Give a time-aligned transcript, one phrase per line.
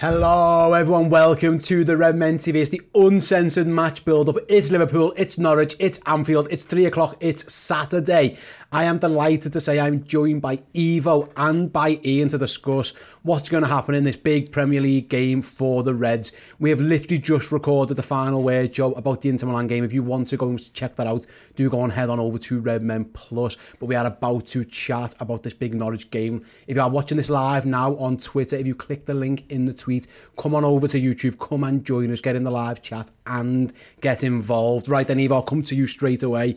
[0.00, 1.10] Hello, everyone.
[1.10, 2.54] Welcome to the Red Men TV.
[2.54, 4.38] It's the uncensored match build-up.
[4.48, 8.38] It's Liverpool, it's Norwich, it's Anfield, it's three o'clock, it's Saturday.
[8.72, 13.48] I am delighted to say I'm joined by Ivo and by Ian to discuss what's
[13.48, 16.32] going to happen in this big Premier League game for the Reds.
[16.58, 19.84] We have literally just recorded the final word, Joe, about the Inter Milan game.
[19.84, 22.38] If you want to go and check that out, do go and head on over
[22.38, 23.56] to Red Men Plus.
[23.78, 26.44] But we are about to chat about this big Norwich game.
[26.66, 29.66] If you are watching this live now on Twitter, if you click the link in
[29.66, 30.06] the tweet,
[30.38, 33.72] come on over to YouTube, come and join us, get in the live chat and
[34.00, 34.88] get involved.
[34.88, 36.56] Right then, Ivo, I'll come to you straight away.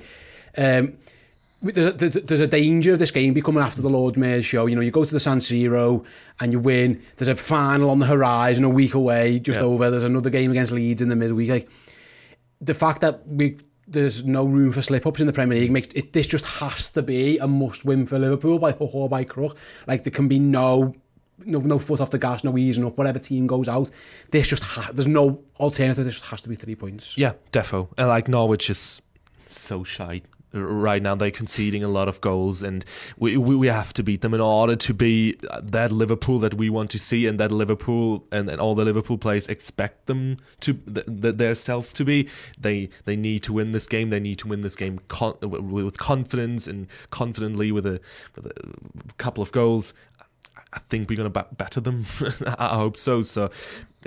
[0.57, 0.97] Um,
[1.63, 4.65] there's a, there's a danger of this game becoming after the Lord Mayor's show.
[4.65, 6.05] You know, you go to the San Siro
[6.39, 7.01] and you win.
[7.15, 9.65] There's a final on the horizon a week away, just yeah.
[9.65, 9.89] over.
[9.89, 11.49] There's another game against Leeds in the midweek.
[11.49, 11.69] Like
[12.59, 15.93] the fact that we there's no room for slip ups in the Premier League makes
[15.95, 16.13] it.
[16.13, 19.57] This just has to be a must win for Liverpool by hook or by crook.
[19.87, 20.93] Like there can be no.
[21.45, 22.95] No, no foot off the gas, no easing up.
[22.95, 23.89] Whatever team goes out,
[24.29, 26.05] this just ha- there's no alternative.
[26.05, 27.17] This just has to be three points.
[27.17, 27.89] Yeah, defo.
[27.97, 29.01] Uh, like Norwich is
[29.49, 30.21] so shy
[30.53, 32.85] right now they're conceding a lot of goals and
[33.17, 36.91] we, we have to beat them in order to be that Liverpool that we want
[36.91, 41.05] to see and that Liverpool and, and all the Liverpool players expect them to th-
[41.05, 42.29] th- themselves to be.
[42.59, 44.09] They they need to win this game.
[44.09, 47.99] They need to win this game con- with confidence and confidently with a,
[48.35, 49.93] with a couple of goals.
[50.71, 52.05] I think we're going to batter them.
[52.59, 53.21] I hope so.
[53.23, 53.49] So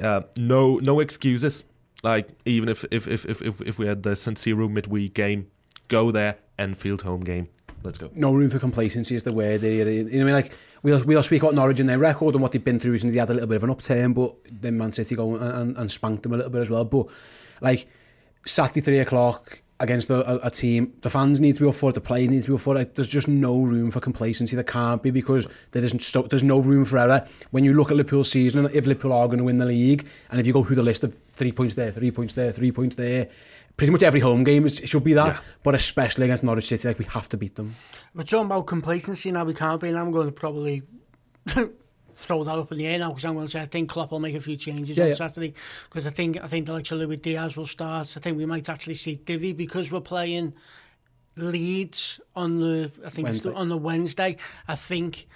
[0.00, 1.64] uh, no no excuses.
[2.04, 5.48] Like even if if if if if we had the San Siro midweek game
[5.88, 7.48] Go there, Enfield home game.
[7.82, 8.10] Let's go.
[8.14, 9.62] No room for complacency is the word.
[9.62, 10.52] You know, I mean, like,
[10.82, 13.14] we'll, we'll speak about Norwich and their record and what they've been through recently.
[13.14, 15.76] They had a little bit of an upturn, but then Man City go and, and,
[15.76, 16.84] and spanked them a little bit as well.
[16.84, 17.06] But,
[17.60, 17.86] like,
[18.44, 20.92] Saturday, three o'clock, against a, a, a team.
[21.02, 22.76] The fans need to be up for it, the players need to be up for
[22.76, 22.94] it.
[22.94, 24.56] There's just no room for complacency.
[24.56, 27.26] There can't be because there isn't there's no room for error.
[27.50, 30.40] When you look at Liverpool's season, if Liverpool are going to win the league, and
[30.40, 32.96] if you go through the list of three points there, three points there, three points
[32.96, 33.28] there,
[33.76, 35.40] pretty much every home game is, should be that, yeah.
[35.62, 37.76] but especially against Norwich City, like we have to beat them.
[38.14, 39.44] We're talking about complacency now.
[39.44, 40.82] We can't be, and I'm going to probably
[42.16, 44.10] throw that up in the air now because I'm going to say I think Klopp
[44.10, 45.16] will make a few changes yeah, on yeah.
[45.16, 45.54] Saturday
[45.84, 48.14] because I think I think the likes of Luis Diaz will start.
[48.16, 50.54] I think we might actually see Divi because we're playing
[51.36, 53.52] Leeds on the I think Wednesday.
[53.52, 54.36] on the Wednesday.
[54.66, 55.28] I think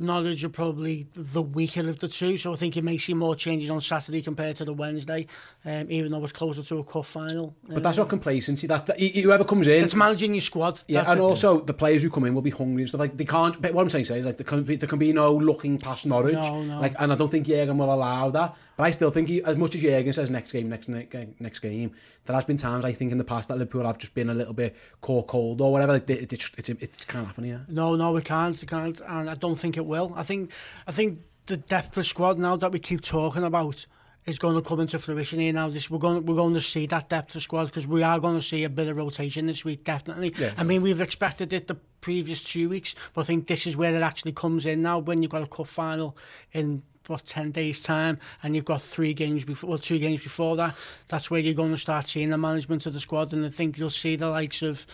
[0.00, 3.36] Norwich are probably the weaker of the two, so I think you may see more
[3.36, 5.26] changes on Saturday compared to the Wednesday,
[5.64, 7.54] um, even though it's closer to a cup final.
[7.68, 8.66] But that's not um, complacency.
[8.66, 10.80] That, that whoever comes in, it's managing your squad.
[10.88, 11.66] Yeah, and also thing.
[11.66, 13.00] the players who come in will be hungry and stuff.
[13.00, 13.60] Like they can't.
[13.60, 16.06] But what I'm saying is like there can be, there can be no looking past
[16.06, 16.34] Norwich.
[16.34, 16.80] No, no.
[16.80, 18.56] Like, and I don't think Jurgen will allow that.
[18.80, 21.92] But I still think, he, as much as Jurgen says next game, next next game,
[22.24, 24.34] there has been times I think in the past that Liverpool have just been a
[24.34, 25.96] little bit caught cold or whatever.
[25.96, 27.66] It, it, it, it, it, it can't happen here.
[27.68, 28.62] No, no, it can't.
[28.62, 30.14] It can't, and I don't think it will.
[30.16, 30.52] I think,
[30.86, 33.84] I think the depth of squad now that we keep talking about
[34.24, 35.68] is going to come into fruition here now.
[35.68, 38.36] This we're going we're going to see that depth of squad because we are going
[38.36, 40.34] to see a bit of rotation this week, definitely.
[40.38, 40.54] Yeah.
[40.56, 43.94] I mean, we've expected it the previous two weeks, but I think this is where
[43.94, 46.16] it actually comes in now when you've got a cup final
[46.52, 50.56] in what 10 days time and you've got three games before well, two games before
[50.56, 50.76] that
[51.08, 53.76] that's where you're going to start seeing the management of the squad and I think
[53.76, 54.86] you'll see the likes of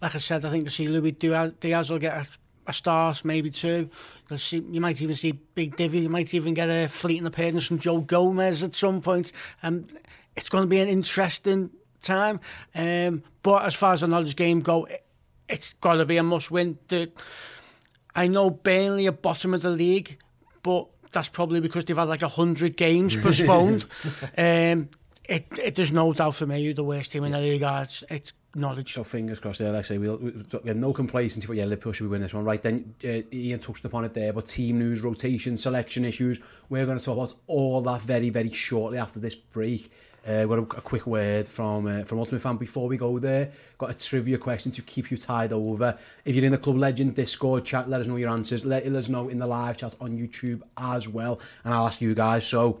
[0.00, 2.26] like I said I think you'll see Luis Diaz will get a,
[2.66, 3.90] a start maybe two.
[4.28, 7.66] You'll see you might even see Big Divi you might even get a fleeting appearance
[7.66, 9.32] from Joe Gomez at some point
[9.62, 9.86] um,
[10.36, 12.40] it's going to be an interesting time.
[12.74, 15.04] Um, but as far as the Norwich game go it,
[15.48, 17.10] it's got to be a must win the,
[18.14, 20.18] I know Burnley are bottom of the league
[20.62, 23.86] but that's probably because they've had like 100 games postponed.
[24.38, 24.88] um,
[25.24, 27.82] it, it, there's no doubt for me who the worst team in the league are.
[27.82, 28.94] It's, it's Norwich.
[28.94, 31.64] So fingers crossed there, like I say, we'll, we, we have no complacency, but yeah,
[31.64, 32.44] Liverpool should be winning this one.
[32.44, 36.40] Right then, uh, Ian touched upon it there, but team news, rotation, selection issues,
[36.70, 39.92] we're going to talk about all that very, very shortly after this break.
[40.28, 43.50] Uh, got a, a quick word from uh, from Ultimate Fan before we go there.
[43.78, 45.96] Got a trivia question to keep you tied over.
[46.26, 48.66] If you're in the Club Legend Discord chat, let us know your answers.
[48.66, 52.02] Let, let us know in the live chat on YouTube as well, and I'll ask
[52.02, 52.46] you guys.
[52.46, 52.80] So,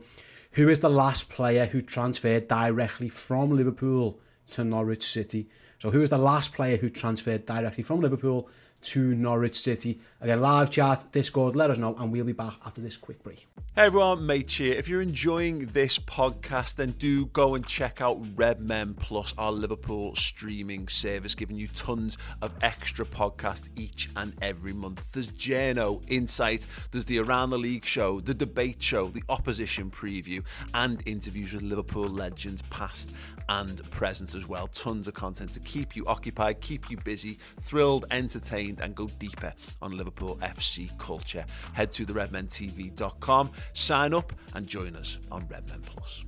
[0.52, 5.48] who is the last player who transferred directly from Liverpool to Norwich City?
[5.78, 8.50] So, who is the last player who transferred directly from Liverpool
[8.82, 10.00] to Norwich City?
[10.20, 13.46] Again, live chat, Discord, let us know, and we'll be back after this quick break.
[13.74, 14.74] Hey everyone, mate here.
[14.74, 19.52] If you're enjoying this podcast, then do go and check out Red Men Plus, our
[19.52, 25.12] Liverpool streaming service, giving you tons of extra podcasts each and every month.
[25.12, 30.44] There's Jano Insight, there's the Around the League show, the debate show, the opposition preview,
[30.74, 33.12] and interviews with Liverpool legends past
[33.48, 34.66] and present as well.
[34.66, 39.52] Tons of content to keep you occupied, keep you busy, thrilled, entertained, and go deeper
[39.80, 41.44] on Liverpool FC culture.
[41.72, 46.24] Head to theredmentv.com sign up and join us on Redmen Plus.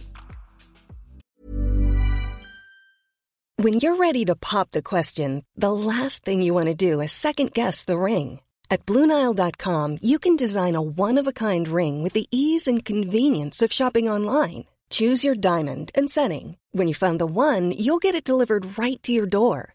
[3.56, 7.12] When you're ready to pop the question, the last thing you want to do is
[7.12, 8.40] second guess the ring.
[8.70, 12.84] At Bluenile.com, you can design a one of a kind ring with the ease and
[12.84, 14.64] convenience of shopping online.
[14.88, 16.56] Choose your diamond and setting.
[16.72, 19.74] When you find the one, you'll get it delivered right to your door.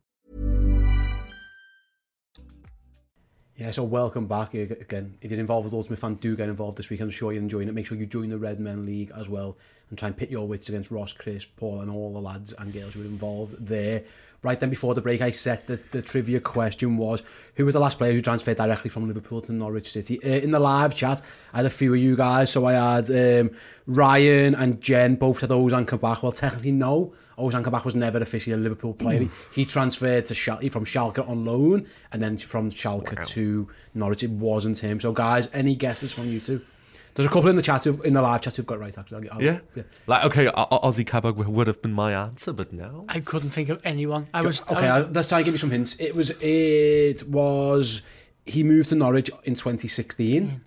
[3.61, 5.19] Yeah, so welcome back again.
[5.21, 6.99] If you're involved with Ultimate Fan, do get involved this week.
[6.99, 7.75] I'm sure you're enjoying it.
[7.75, 9.55] Make sure you join the Red Men League as well
[9.91, 12.73] and try and pit your wits against Ross, Chris, Paul and all the lads and
[12.73, 14.01] girls who are involved there.
[14.43, 17.21] Right then, before the break, I said that the trivia question was
[17.53, 20.19] who was the last player who transferred directly from Liverpool to Norwich City?
[20.23, 21.21] Uh, in the live chat,
[21.53, 22.49] I had a few of you guys.
[22.49, 23.51] So I had um,
[23.85, 26.23] Ryan and Jen, both of those on Kabak.
[26.23, 27.13] Well, technically, no.
[27.37, 29.19] Ozan Kabak was never officially a Liverpool player.
[29.19, 33.23] He, he transferred to Schal- from Schalke on loan and then from Schalke wow.
[33.23, 34.23] to Norwich.
[34.23, 34.99] It wasn't him.
[34.99, 36.61] So, guys, any guesses from you two?
[37.13, 39.29] There's a couple in the chat who, in the live chat who've got right actually.
[39.29, 39.59] I'll, yeah.
[39.75, 39.83] yeah.
[40.07, 43.81] like okay, Ozzy Kabak would have been my answer, but no, I couldn't think of
[43.83, 44.27] anyone.
[44.33, 44.87] I was okay.
[44.87, 45.95] I, let's try and give you some hints.
[45.99, 48.01] It was it was
[48.45, 50.47] he moved to Norwich in 2016.
[50.47, 50.61] Mm.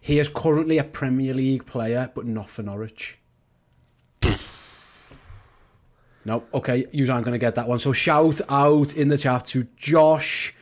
[0.00, 3.18] He is currently a Premier League player, but not for Norwich.
[6.24, 7.78] no, okay, you aren't going to get that one.
[7.78, 10.54] So shout out in the chat to Josh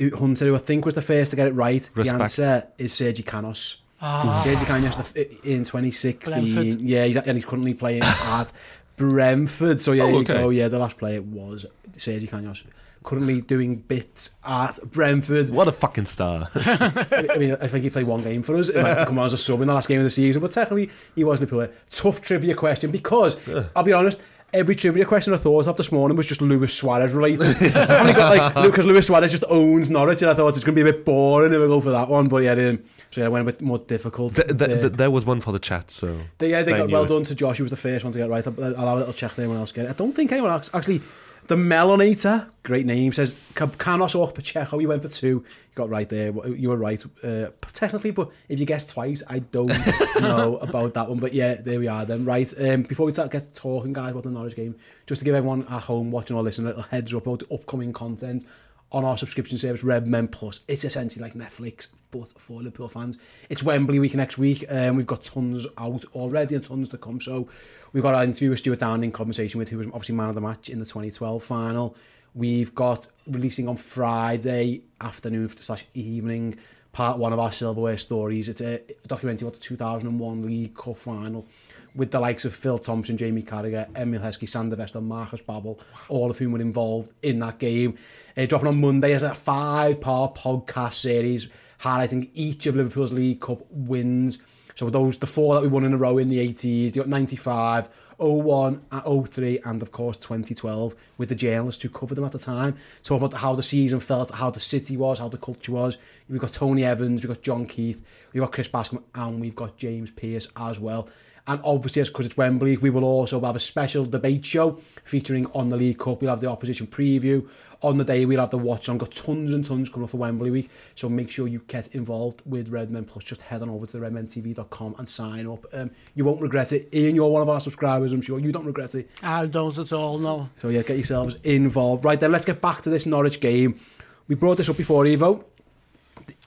[0.00, 1.88] Hunter, who I think was the first to get it right.
[1.94, 2.18] Respect.
[2.18, 3.78] The answer is Sergi Canos.
[4.00, 4.42] Ah.
[4.44, 4.96] Sergi Canos
[5.44, 6.18] in 2016.
[6.18, 6.80] Brentford.
[6.80, 8.52] Yeah, he's, and he's currently playing at
[8.96, 9.80] Brentford.
[9.80, 10.34] So yeah, oh, okay.
[10.34, 10.50] go.
[10.50, 12.64] Yeah, the last player was Sergi Canos.
[13.04, 15.50] Currently doing bits at Brentford.
[15.50, 16.50] What a fucking star!
[16.56, 18.72] I mean, I think he played one game for us.
[18.74, 20.90] Might come on as a sub in the last game of the season, but technically
[21.14, 21.72] he wasn't a player.
[21.90, 23.36] Tough trivia question because
[23.76, 24.20] I'll be honest
[24.52, 27.72] every trivia question I thought of this morning was just Luis Suarez related.
[27.74, 30.88] Got like because Luis Suarez just owns Norwich, and I thought it's going to be
[30.88, 32.28] a bit boring if we go for that one.
[32.28, 32.82] But yeah, um,
[33.16, 34.34] so yeah, I went a bit more difficult.
[34.34, 37.08] The, the, there was one for the chat, so yeah, they got well it.
[37.08, 37.56] done to Josh.
[37.56, 38.46] He was the first one to get right.
[38.46, 39.44] I'll, I'll have a little check there.
[39.44, 39.88] Anyone else get it?
[39.88, 41.00] I don't think anyone else actually.
[41.46, 44.80] The Melanator, great name, says Canos or Pacheco.
[44.80, 45.28] You went for two.
[45.28, 45.44] You
[45.76, 46.30] got right there.
[46.46, 49.68] You were right, uh, technically, but if you guessed twice, I don't
[50.20, 51.18] know about that one.
[51.18, 52.26] But yeah, there we are then.
[52.26, 54.74] Right, um, before we start, get talking, guys, about the Norwich game,
[55.06, 57.54] just to give everyone at home watching or listening a little heads up about the
[57.54, 58.44] upcoming content
[58.92, 60.60] on our subscription service, Red Men Plus.
[60.68, 63.18] It's essentially like Netflix, but for Liverpool fans.
[63.48, 66.98] It's Wembley week next week, and um, we've got tons out already and tons to
[66.98, 67.20] come.
[67.20, 67.48] So
[67.92, 70.40] we've got our interview with Stuart Downing, conversation with who was obviously man of the
[70.40, 71.96] match in the 2012 final.
[72.34, 76.56] We've got releasing on Friday afternoon slash evening,
[76.92, 78.48] part one of our silverware stories.
[78.48, 81.46] It's a documentary about the 2001 League Cup final
[81.96, 86.30] with the likes of Phil Thompson, Jamie Carragher, Emil Heskey, Sander Vestel, Marcus Babbel, all
[86.30, 87.96] of whom were involved in that game.
[88.36, 91.48] Uh, dropping on Monday as a five-part podcast series,
[91.80, 94.42] highlighting each of Liverpool's League Cup wins.
[94.74, 97.08] So those the four that we won in a row in the 80s, you got
[97.08, 97.88] 95,
[98.18, 98.82] 01,
[99.26, 102.76] 03 and of course 2012 with the journalists who covered them at the time.
[103.02, 105.96] Talking about how the season felt, how the city was, how the culture was.
[106.28, 109.78] We've got Tony Evans, we've got John Keith, we've got Chris Bascom and we've got
[109.78, 111.08] James Pearce as well.
[111.48, 115.46] And obviously, as because it's Wembley, we will also have a special debate show featuring
[115.54, 116.20] on the League Cup.
[116.20, 117.48] We'll have the opposition preview.
[117.82, 118.98] On the day, we'll have the watch on.
[118.98, 120.70] Got tons and tons coming up for Wembley week.
[120.96, 123.22] So make sure you get involved with Redmen Plus.
[123.22, 125.66] Just head on over to redmentv.com and sign up.
[125.72, 126.92] Um, you won't regret it.
[126.92, 128.40] Ian, you're one of our subscribers, I'm sure.
[128.40, 129.08] You don't regret it.
[129.22, 130.48] I don't at all, no.
[130.56, 132.04] So yeah, get yourselves involved.
[132.04, 133.78] Right then, let's get back to this Norwich game.
[134.26, 135.44] We brought this up before, Evo.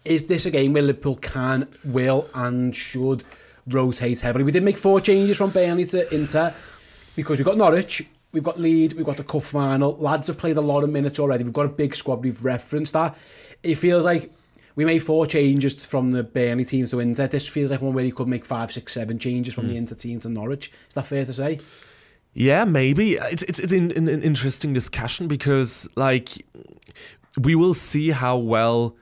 [0.03, 3.23] Is this a game where Liverpool can, will and should
[3.69, 4.43] rotate heavily.
[4.43, 6.53] We did make four changes from Burnley to Inter
[7.15, 9.97] because we've got Norwich, we've got Leeds, we've got the cup final.
[9.97, 11.43] Lads have played a lot of minutes already.
[11.43, 12.23] We've got a big squad.
[12.23, 13.17] We've referenced that.
[13.63, 14.31] It feels like
[14.75, 17.27] we made four changes from the Burnley team to Inter.
[17.27, 19.69] This feels like one where you could make five, six, seven changes from mm.
[19.69, 20.71] the Inter team to Norwich.
[20.87, 21.59] Is that fair to say?
[22.33, 23.13] Yeah, maybe.
[23.13, 26.29] It's it's, it's an, an interesting discussion because like
[27.41, 28.95] we will see how well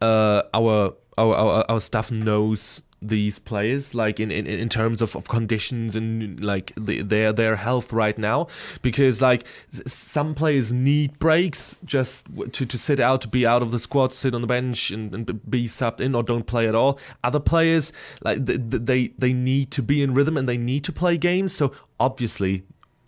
[0.00, 5.16] uh, our, our our our staff knows these players like in, in, in terms of,
[5.16, 8.46] of conditions and like the, their their health right now?
[8.80, 9.44] Because like
[9.86, 14.12] some players need breaks just to, to sit out to be out of the squad
[14.12, 16.98] sit on the bench and, and be subbed in or don't play at all.
[17.24, 17.92] Other players
[18.22, 21.52] like they they need to be in rhythm and they need to play games.
[21.54, 22.62] So obviously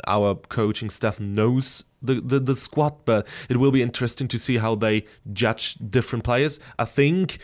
[0.06, 4.58] our coaching staff knows the, the, the squad, but it will be interesting to see
[4.58, 6.60] how they judge different players.
[6.78, 7.38] I think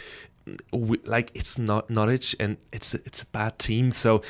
[0.72, 3.92] we, like it's not Norwich and it's it's a bad team.
[3.92, 4.22] So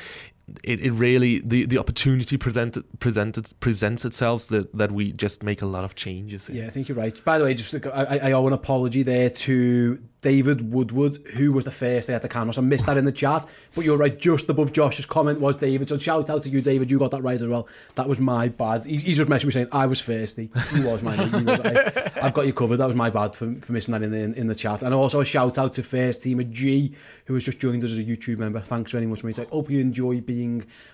[0.63, 5.61] it, it really the, the opportunity presented presented presents itself that, that we just make
[5.61, 6.49] a lot of changes.
[6.49, 7.23] Yeah, I think you're right.
[7.23, 11.65] By the way, just I, I owe an apology there to David Woodward, who was
[11.65, 12.57] the first day at the canvas.
[12.57, 14.17] I missed that in the chat, but you're right.
[14.17, 15.89] Just above Josh's comment was David.
[15.89, 16.91] So shout out to you, David.
[16.91, 17.67] You got that right as well.
[17.95, 18.85] That was my bad.
[18.85, 20.51] He, he's just messaging me saying I was thirsty.
[20.73, 21.17] He was my.
[21.17, 22.77] Was, I, have got you covered.
[22.77, 24.83] That was my bad for, for missing that in the in, in the chat.
[24.83, 26.93] And also a shout out to first team of G,
[27.25, 28.59] who has just joined us as a YouTube member.
[28.59, 29.39] Thanks very much, mate.
[29.39, 30.40] I hope you enjoy being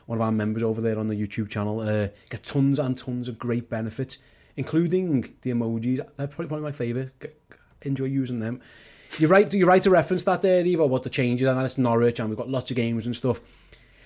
[0.06, 1.80] one of our members over there on the YouTube channel.
[1.80, 4.18] Uh, get tons and tons of great benefits,
[4.56, 5.98] including the emojis.
[6.18, 7.10] They're probably, probably my favourite.
[7.84, 8.62] Enjoy using them.
[9.20, 9.52] You're right.
[9.54, 12.38] You're right to reference that there, Ivo, about the changes, and that's Norwich, and we've
[12.38, 13.40] got lots of games and stuff.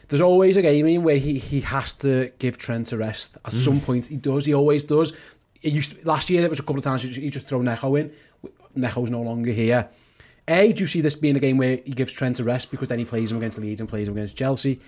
[0.07, 3.37] There's always a game in where he, he has to give Trent a rest.
[3.45, 3.63] At mm.
[3.63, 4.45] some point, he does.
[4.45, 5.13] He always does.
[5.61, 7.95] It used to, last year, it was a couple of times he just throw Neco
[7.95, 8.11] in.
[8.75, 9.89] Neco's no longer here.
[10.47, 12.87] A, do you see this being a game where he gives Trent a rest because
[12.87, 14.81] then he plays him against Leeds and plays him against Chelsea?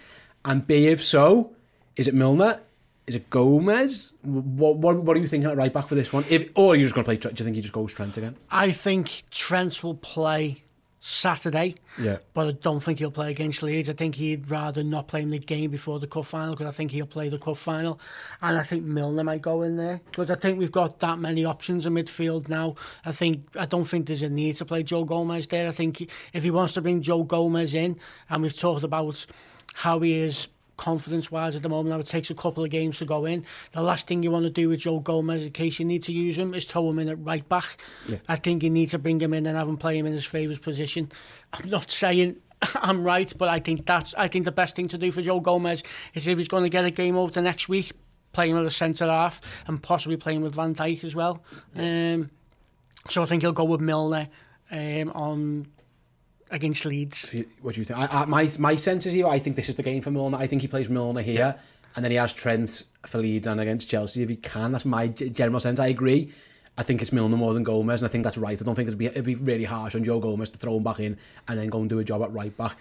[0.45, 1.53] And B, if so,
[1.95, 2.59] is it Milner?
[3.05, 4.13] Is it Gomez?
[4.21, 6.23] What what, what are you thinking at right back for this one?
[6.29, 7.17] If or are you just going to play?
[7.17, 8.35] Do you think he just goes Trent again?
[8.49, 10.63] I think Trent will play
[11.05, 11.75] Saturday.
[11.99, 12.19] Yeah.
[12.33, 13.89] But I don't think he'll play against Leeds.
[13.89, 16.71] I think he'd rather not play in the game before the cup final because I
[16.71, 17.99] think he'll play the cup final,
[18.41, 21.43] and I think Milner might go in there because I think we've got that many
[21.43, 22.75] options in midfield now.
[23.03, 25.67] I think I don't think there's a need to play Joe Gomez there.
[25.67, 27.97] I think if he wants to bring Joe Gomez in,
[28.29, 29.25] and we've talked about
[29.73, 31.93] how he is confidence wise at the moment.
[31.93, 33.45] Now it takes a couple of games to go in.
[33.71, 36.11] The last thing you want to do with Joe Gomez, in case you need to
[36.11, 37.77] use him, is throw him in at right back.
[38.07, 38.17] Yeah.
[38.27, 40.25] I think you need to bring him in and have him play him in his
[40.25, 41.11] favourite position.
[41.53, 42.37] I'm not saying
[42.75, 45.39] I'm right, but I think that's I think the best thing to do for Joe
[45.39, 47.91] Gomez is if he's going to get a game over the next week,
[48.31, 51.43] playing with a the centre half and possibly playing with Van Dijk as well.
[51.75, 52.31] Um,
[53.09, 54.27] so I think he'll go with Milner
[54.71, 55.67] um, on
[56.53, 57.29] against Leeds.
[57.61, 57.99] What do you think?
[57.99, 59.27] I, I, my my sense is here.
[59.27, 60.37] I think this is the game for Milner.
[60.37, 61.53] I think he plays Milner here, yeah.
[61.95, 64.71] and then he has Trent for Leeds and against Chelsea if he can.
[64.71, 65.79] That's my general sense.
[65.79, 66.31] I agree.
[66.77, 68.59] I think it's Milner more than Gomez, and I think that's right.
[68.59, 70.83] I don't think it'd be, it'd be really harsh on Joe Gomez to throw him
[70.83, 71.17] back in
[71.47, 72.77] and then go and do a job at right back.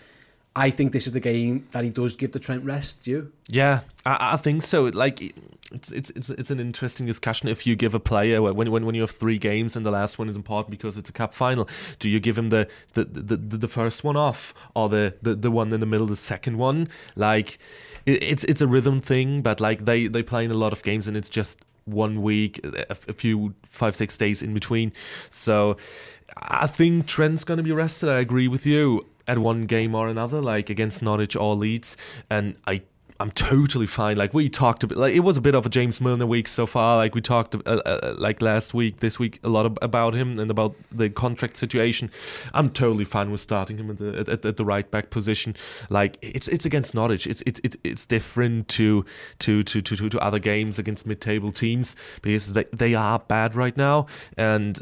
[0.55, 3.05] I think this is the game that he does give the Trent rest.
[3.05, 3.33] Do you?
[3.49, 4.85] Yeah, I, I think so.
[4.85, 5.35] Like
[5.75, 7.49] it's it's it's it's an interesting discussion.
[7.49, 10.19] If you give a player when when when you have three games and the last
[10.19, 13.37] one is important because it's a cup final, do you give him the the the,
[13.37, 16.89] the, first one off or the, the the one in the middle, the second one?
[17.17, 17.59] Like
[18.07, 20.83] it, it's it's a rhythm thing, but like they they play in a lot of
[20.83, 24.93] games and it's just one week, a, a few five six days in between.
[25.31, 25.77] So
[26.37, 28.09] I think Trent's going to be rested.
[28.09, 31.97] I agree with you at one game or another, like against Norwich or Leeds,
[32.31, 32.83] and I
[33.23, 34.17] I'm totally fine.
[34.17, 36.67] Like we talked about, like it was a bit of a James Milner week so
[36.67, 36.97] far.
[36.97, 40.41] Like we talked, uh, uh, like last week, this week, a lot of, about him
[40.41, 42.11] and about the contract situation.
[42.53, 45.55] I'm totally fine with starting him at the at, at the right back position.
[45.89, 47.29] Like it's it's against Norwich.
[47.29, 49.05] It's it's it's different to
[49.39, 53.77] to to to to other games against mid-table teams because they they are bad right
[53.77, 54.81] now, and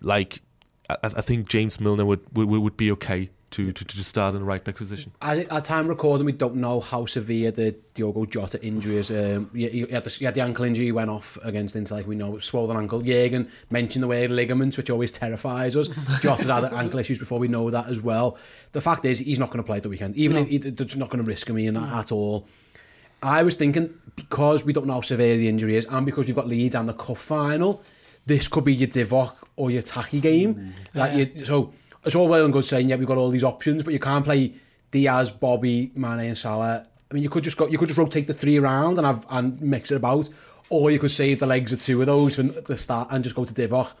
[0.00, 0.40] like
[0.88, 4.40] I, I think James Milner would would, would be okay to, to, to start in
[4.40, 5.12] the right back position.
[5.22, 9.12] As at time recording, we don't know how severe the Diogo Jota injury is.
[9.12, 11.96] Um, he, he, had the, he had the ankle injury, he went off against Inter,
[11.96, 13.00] like we know, swollen ankle.
[13.00, 15.88] Jürgen mentioned the word ligaments, which always terrifies us.
[16.20, 18.36] Jota's had ankle issues before we know that as well.
[18.72, 20.16] The fact is, he's not going to play the weekend.
[20.16, 20.42] Even no.
[20.42, 21.84] if he's not going to risk him in no.
[21.84, 22.48] at all.
[23.22, 26.34] I was thinking, because we don't know how severe the injury is, and because we've
[26.34, 27.82] got Leeds and the cup final,
[28.26, 30.54] this could be your Divock or your Taki game.
[30.56, 30.72] Mm.
[30.94, 31.38] Like yeah.
[31.38, 31.72] you, so
[32.04, 34.24] it's all well and good saying, yeah, we've got all these options, but you can't
[34.24, 34.54] play
[34.90, 36.86] Diaz, Bobby, Mane and Salah.
[37.10, 39.26] I mean, you could just go, you could just rotate the three around and have
[39.30, 40.28] and mix it about,
[40.68, 43.36] or you could save the legs of two of those from the start and just
[43.36, 43.92] go to Divock.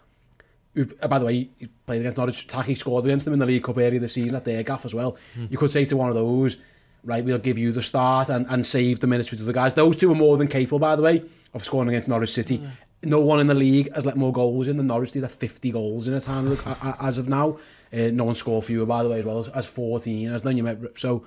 [0.74, 3.46] Who, uh, by the way, he played against Norwich, Taki scored against them in the
[3.46, 5.16] League Cup area this season at their gaff as well.
[5.38, 5.50] Mm.
[5.50, 6.56] You could say to one of those,
[7.04, 9.74] right, we'll give you the start and, and save the minutes with the guys.
[9.74, 12.58] Those two are more than capable, by the way, of scoring against Norwich City.
[12.58, 12.70] Mm.
[13.04, 15.30] No one in the league has let more goals in than Norwich did.
[15.30, 16.58] 50 goals in a time
[17.00, 17.58] as of now.
[17.94, 20.32] Uh, no one scored fewer, by the way, as well as 14.
[20.32, 20.78] As then you met.
[20.96, 21.24] So,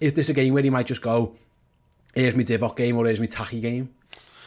[0.00, 1.36] is this a game where he might just go,
[2.14, 3.94] here's my Divock game or here's my Taki game?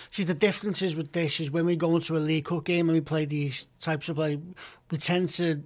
[0.09, 2.97] See, the differences with this is when we go into a League Cup game and
[2.97, 4.39] we play these types of play,
[4.89, 5.63] we tend to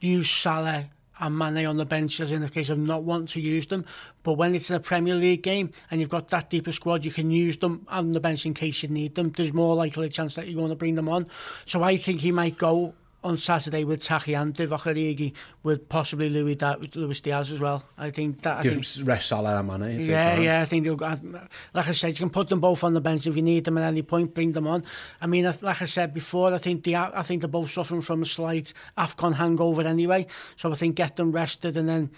[0.00, 3.40] use Salah and Mane on the bench as in the case of not wanting to
[3.40, 3.86] use them.
[4.22, 7.10] But when it's in a Premier League game and you've got that deeper squad, you
[7.10, 9.30] can use them on the bench in case you need them.
[9.30, 11.26] There's more likely a chance that you're going to bring them on.
[11.64, 16.76] So I think he might go on Saturday with Tachianti Vokharigi with possibly Louis da
[16.94, 17.82] Luis Diaz as well.
[17.96, 20.00] I think that I Give think, rest Salah and Mane.
[20.00, 20.60] Eh, yeah, yeah.
[20.60, 23.42] I think like I said, you can put them both on the bench if you
[23.42, 24.34] need them at any point.
[24.34, 24.84] Bring them on.
[25.20, 28.22] I mean, like I said before, I think the I think they're both suffering from
[28.22, 30.26] a slight Afcon hangover anyway.
[30.56, 32.10] So I think get them rested and then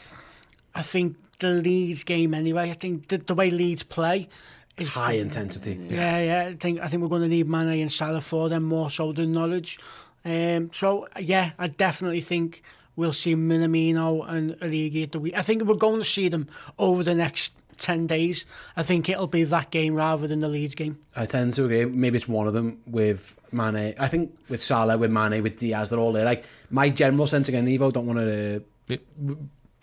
[0.74, 2.70] I think the Leeds game anyway.
[2.70, 4.28] I think the, the way Leeds play.
[4.76, 5.78] Is, High intensity.
[5.88, 6.22] Yeah, yeah.
[6.22, 8.90] yeah I think I think we're going to need Mane and Salah for them more
[8.90, 9.78] so than knowledge.
[10.26, 12.62] Um, so yeah, I definitely think
[12.96, 15.38] we'll see Minamino and Origi at the week.
[15.38, 18.44] I think we're going to see them over the next 10 days.
[18.76, 20.98] I think it'll be that game rather than the Leeds game.
[21.14, 21.84] I tend to agree.
[21.84, 23.94] Maybe it's one of them with Mane.
[23.98, 26.24] I think with Salah, with Mane, with Diaz, they're all there.
[26.24, 28.96] Like, my general sense again, Ivo, don't want to uh,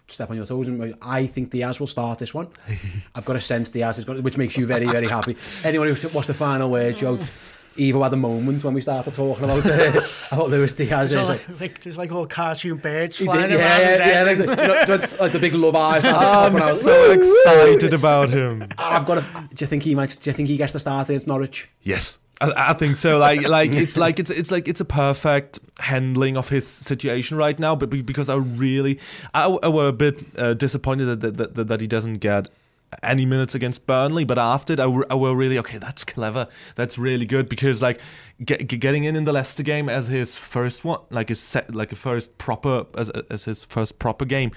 [0.07, 0.67] step on your toes.
[0.67, 2.47] And I think Diaz will start this one.
[3.15, 5.37] I've got a sense Diaz is going to, which makes you very, very happy.
[5.63, 7.19] Anyone who watched the final word, Joe,
[7.79, 11.13] Ivo had a moment when we started talking about uh, about Luis Diaz.
[11.13, 13.81] It's like, like, there's like all cartoon birds flying did, yeah, around.
[13.81, 16.05] Yeah, yeah, like the, you know, like the big love eyes.
[16.05, 18.67] I'm so excited about him.
[18.77, 19.19] I've got.
[19.19, 20.17] A, do you think he might?
[20.19, 21.69] Do you think he gets the start against Norwich?
[21.81, 22.17] Yes.
[22.41, 23.17] I, I think so.
[23.17, 27.57] Like, like it's like it's it's like it's a perfect handling of his situation right
[27.57, 27.75] now.
[27.75, 28.99] But because I really,
[29.33, 32.49] I, I were a bit uh, disappointed that, that that that he doesn't get
[33.01, 35.77] any minutes against Burnley, but after it, I, I were really okay.
[35.77, 36.47] That's clever.
[36.75, 37.99] That's really good because like
[38.43, 41.91] get, getting in in the Leicester game as his first one, like his set, like
[41.91, 44.51] a first proper as, as his first proper game,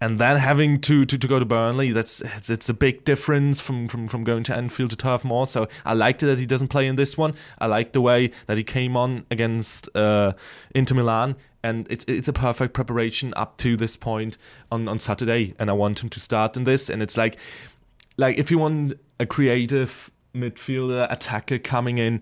[0.00, 1.92] and then having to, to, to go to Burnley.
[1.92, 5.46] That's it's a big difference from, from, from going to Anfield to Turf Moor.
[5.46, 7.34] So I liked it that he doesn't play in this one.
[7.58, 10.32] I like the way that he came on against uh,
[10.74, 14.38] Inter Milan and it's it's a perfect preparation up to this point
[14.72, 17.36] on, on Saturday, and I want him to start in this, and it's like
[18.20, 22.20] like if you want a creative midfielder attacker coming in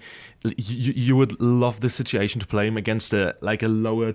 [0.57, 4.15] you, you would love the situation to play him against a like a lower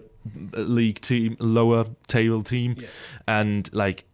[0.58, 2.88] uh, league team lower table team yeah.
[3.28, 4.06] and like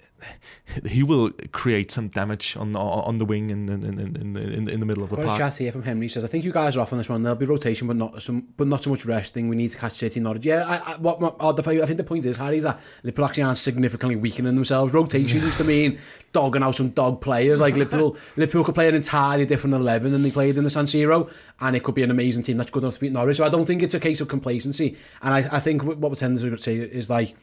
[0.86, 4.79] he will create some damage on on the wing in in in in, in, in
[4.79, 5.36] the middle of the Got park.
[5.36, 7.23] A chat here from Henry says, I think you guys are off on this one.
[7.23, 9.49] There'll be rotation, but not some, but not so much resting.
[9.49, 10.45] We need to catch City Norwich.
[10.45, 13.43] Yeah, I, I, what, what, I think the point is, Harry, is that Liverpool actually
[13.43, 14.93] aren't significantly weakening themselves.
[14.93, 15.99] Rotation used to mean
[16.32, 17.60] dogging out some dog players.
[17.60, 20.86] Like Liverpool, Liverpool could play an entirely different eleven than they played in the San
[20.86, 23.38] Siro, and it could be an amazing team that's good enough to beat Norwich.
[23.38, 24.97] So I don't think it's a case of complacency.
[25.21, 27.36] And I, I think what we tend to say is like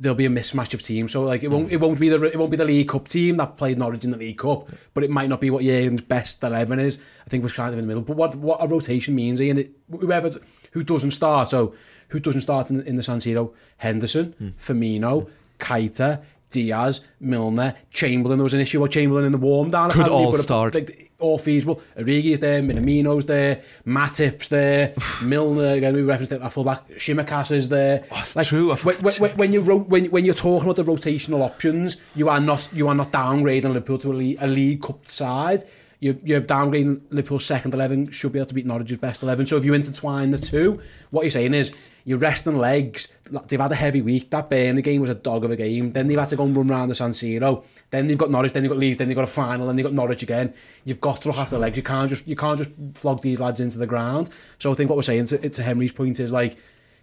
[0.00, 1.12] there'll be a mismatch of teams.
[1.12, 3.36] So like it won't it won't be the it won't be the League Cup team
[3.36, 6.80] that played in the League Cup, but it might not be what Jurgen's best eleven
[6.80, 6.98] is.
[7.26, 8.02] I think we're kind of in the middle.
[8.02, 10.32] But what what a rotation means, Ian, it, whoever
[10.72, 11.74] who doesn't start, so
[12.08, 13.52] who doesn't start in, in the San Siro?
[13.76, 14.52] Henderson, mm.
[14.54, 18.38] Firmino, Keita, Diaz, Milner, Chamberlain.
[18.38, 19.90] There was an issue about Chamberlain in the warm down.
[19.90, 20.74] Could all start.
[20.74, 21.80] Like, all feasible.
[21.96, 27.68] Origi's there, Minamino's there, Matip's there, Milner, again, we referenced it, our fullback, Tsimikas is
[27.68, 28.04] there.
[28.10, 30.84] Oh, that's true, I When, when, when, you ro- when, when you're talking about the
[30.84, 34.82] rotational options, you are not you are not downgrading Liverpool to a league, a league
[34.82, 35.64] cup side.
[36.00, 39.46] you're, you're downgrading Liverpool's second 11, should be able to beat Norwich's best 11.
[39.46, 41.72] So if you intertwine the two, what you're saying is,
[42.04, 43.08] you're resting legs,
[43.48, 46.08] they've had a heavy week, that Burnley game was a dog of a game, then
[46.08, 48.62] they've had to go and run around the San Siro, then they've got Norwich, then
[48.62, 50.54] they've got Leeds, then they've got a final, then they've got Norwich again.
[50.84, 53.38] You've got to look after the legs, you can't just, you can't just flog these
[53.38, 54.30] lads into the ground.
[54.58, 56.56] So I think what we're saying to, to Henry's point is like,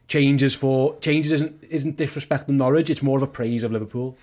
[0.08, 2.90] changes for changes isn't isn't disrespecting Norwich.
[2.90, 4.18] It's more of a praise of Liverpool.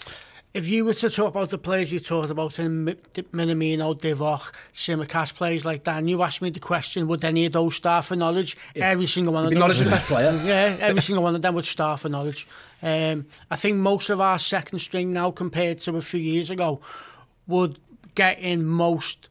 [0.54, 2.94] If you were to talk about the players you talked about in Mi-
[3.32, 7.52] Minamino, Divock, Tsimikas, players like that, and you asked me the question, would any of
[7.52, 8.56] those start for Norwich?
[8.76, 9.68] Every single one of You'd be them.
[9.68, 10.30] Norwich's best player.
[10.44, 12.46] Yeah, every single one of them would start for Norwich.
[12.82, 16.80] Um, I think most of our second string now, compared to a few years ago,
[17.48, 17.80] would
[18.14, 19.28] get in most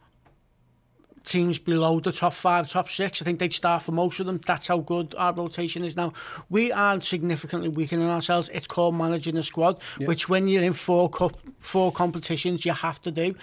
[1.23, 3.21] teams below the top five, top six.
[3.21, 4.39] I think they'd start for most of them.
[4.45, 6.13] That's how good our rotation is now.
[6.49, 8.49] We aren't significantly weakening ourselves.
[8.53, 13.01] It's called managing the squad, which when you're in four cup, four competitions, you have
[13.03, 13.35] to do.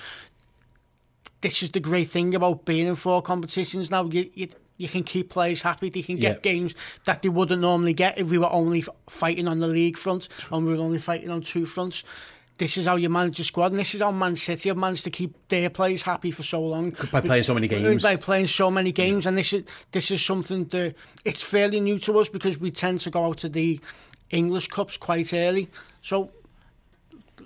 [1.40, 4.04] This is the great thing about being in four competitions now.
[4.04, 5.88] You, you, you can keep players happy.
[5.88, 6.40] They can get Yeah.
[6.52, 6.74] games
[7.06, 10.66] that they wouldn't normally get if we were only fighting on the league front and
[10.66, 12.04] we were only fighting on two fronts.
[12.60, 15.04] This is how you manage a squad, and this is how Man City have managed
[15.04, 18.02] to keep their players happy for so long By playing so many games.
[18.02, 20.94] By playing so many games, and this is this is something that
[21.24, 23.80] it's fairly new to us because we tend to go out to the
[24.28, 25.70] English cups quite early.
[26.02, 26.32] So,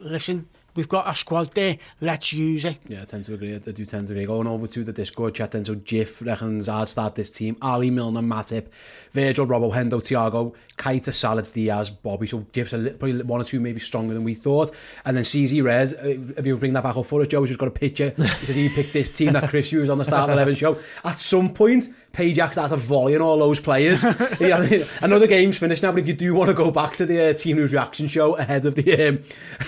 [0.00, 2.78] listen, we've got a squad there, let's use it.
[2.88, 4.26] Yeah, I tend to agree, I do tend to agree.
[4.26, 7.56] Going over to the Discord chat then, so Jiff reckons I'd start this team.
[7.62, 8.66] Ali, Milner, Matip,
[9.12, 12.26] Virgil, Robbo, Hendo, Thiago, Kaita, Salah, Diaz, Bobby.
[12.26, 14.74] So Jiff's a little, probably one or two maybe stronger than we thought.
[15.04, 17.60] And then CZ Red, uh, if you bring that back up for us, Joe's just
[17.60, 18.12] got a picture.
[18.16, 20.78] He says he picked this team that Chris used on the start of 11 show.
[21.04, 24.04] At some point, Pajak started volleying all those players.
[24.40, 26.96] Yeah, I know the game's finished now, but if you do want to go back
[26.96, 29.22] to the uh, Team News reaction show ahead of the um,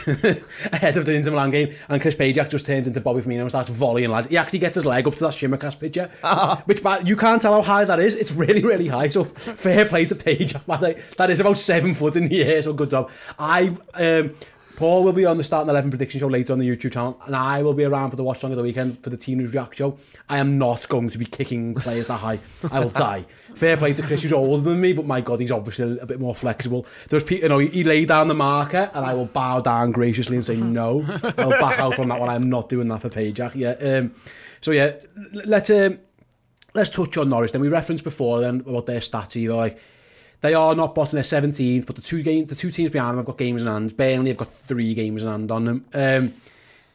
[0.72, 3.50] ahead of the Inter Milan game, and Chris Pajak just turns into Bobby Firmino and
[3.50, 4.26] starts volleying lads.
[4.26, 6.11] He actually gets his leg up to that Tsimikas picture,
[6.64, 8.14] which but you can't tell how high that is.
[8.14, 9.09] It's really, really high.
[9.09, 11.16] So fair play to Pajak.
[11.16, 12.62] That is about seven foot in the air.
[12.62, 13.11] So good job.
[13.38, 13.76] I.
[13.94, 14.35] Um,
[14.77, 17.35] Paul will be on the starting 11 prediction show later on the YouTube channel, and
[17.35, 19.55] I will be around for the watch along of the weekend for the team news
[19.55, 19.97] react show.
[20.29, 22.39] I am not going to be kicking players that high.
[22.71, 23.25] I will die.
[23.55, 26.21] Fair play to Chris, who's older than me, but my God, he's obviously a bit
[26.21, 26.87] more flexible.
[27.09, 30.37] There's Pete, you know, he laid down the marker, and I will bow down graciously
[30.37, 31.03] and say no.
[31.39, 32.29] I'll back out from that one.
[32.29, 33.55] I'm not doing that for Pajak.
[33.55, 33.73] Yeah.
[33.73, 34.15] Um,
[34.61, 34.93] so yeah,
[35.33, 35.99] let's um,
[36.75, 37.53] let's touch on Norwich.
[37.53, 39.37] Then we referenced before then about their stats.
[39.37, 39.79] You know, like
[40.40, 43.18] they are not bottom, they're 17th, but the two game, the two teams behind them
[43.18, 43.96] have got games in hand.
[43.96, 45.85] Burnley have got three games in hand on them.
[45.94, 46.35] Um,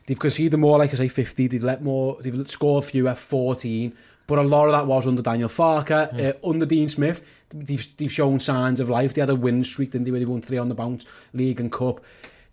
[0.06, 1.48] they've conceded more, like I say, 50.
[1.48, 3.94] They've let more, they've scored fewer, 14.
[4.28, 7.22] But a lot of that was under Daniel Farke, uh, under Dean Smith.
[7.50, 9.14] They've, they've shown signs of life.
[9.14, 11.60] They had a win streak, didn't they, where they won three on the bounce, league
[11.60, 12.02] and cup.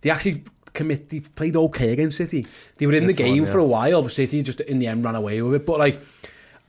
[0.01, 2.45] They actually commit, they played okay against City.
[2.77, 3.51] They were in the game yeah.
[3.51, 5.65] for a while, but City just in the end ran away with it.
[5.65, 5.99] But like,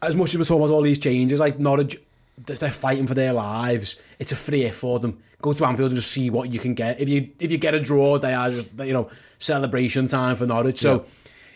[0.03, 2.01] as much as we're talking about all these changes, like Norwich,
[2.47, 3.97] they're fighting for their lives.
[4.19, 5.23] It's a free hit for them.
[5.43, 7.01] Go to Anfield and just see what you can get.
[7.01, 10.47] If you if you get a draw, they are just you know celebration time for
[10.47, 10.79] Norwich.
[10.79, 11.07] So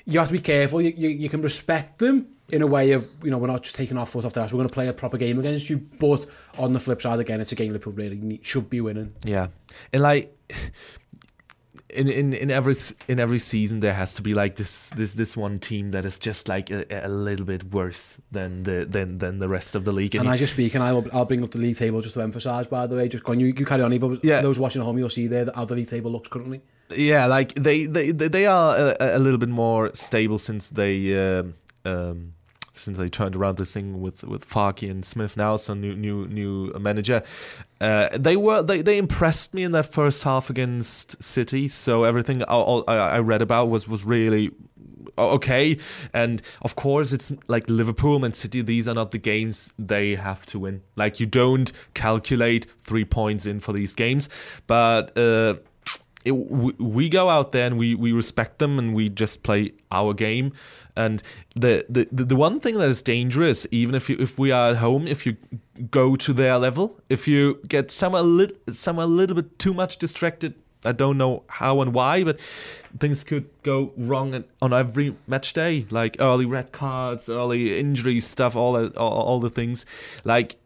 [0.06, 0.80] you have to be careful.
[0.80, 3.76] You, you you can respect them in a way of you know we're not just
[3.76, 4.52] taking our foot off the gas.
[4.52, 5.78] We're going to play a proper game against you.
[5.78, 6.26] But
[6.58, 9.14] on the flip side, again, it's a game Liverpool really should be winning.
[9.24, 9.48] Yeah,
[9.92, 10.36] and like
[11.94, 12.74] in in in every
[13.08, 16.18] in every season there has to be like this this this one team that is
[16.18, 19.92] just like a, a little bit worse than the than than the rest of the
[19.92, 20.14] league.
[20.14, 22.66] And as you're speaking, I will, I'll bring up the league table just to emphasise.
[22.66, 23.96] By the way, just go on, you, you carry on.
[23.98, 24.40] But Yeah.
[24.42, 26.60] those watching at home, you'll see there how the league table looks currently.
[26.94, 31.38] Yeah, like they they they they are a, a little bit more stable since they
[31.38, 31.54] um,
[31.84, 32.34] um,
[32.74, 36.26] since they turned around this thing with with Farke and Smith now, so new new
[36.28, 37.22] new manager.
[37.80, 41.68] Uh, they were they, they impressed me in that first half against City.
[41.68, 44.50] So everything I, I I read about was was really
[45.16, 45.78] okay.
[46.12, 48.60] And of course, it's like Liverpool and City.
[48.62, 50.82] These are not the games they have to win.
[50.96, 54.28] Like you don't calculate three points in for these games,
[54.66, 55.16] but.
[55.16, 55.54] Uh,
[56.24, 59.72] it, we, we go out there and we, we respect them and we just play
[59.92, 60.52] our game.
[60.96, 61.22] And
[61.56, 64.76] the, the, the, one thing that is dangerous, even if you, if we are at
[64.76, 65.36] home, if you
[65.90, 69.74] go to their level, if you get some a, lit, some a little bit too
[69.74, 70.54] much distracted,
[70.84, 72.38] I don't know how and why, but
[73.00, 78.54] things could go wrong on every match day, like early red cards, early injuries, stuff,
[78.54, 79.86] all the, all, all the things.
[80.24, 80.56] Like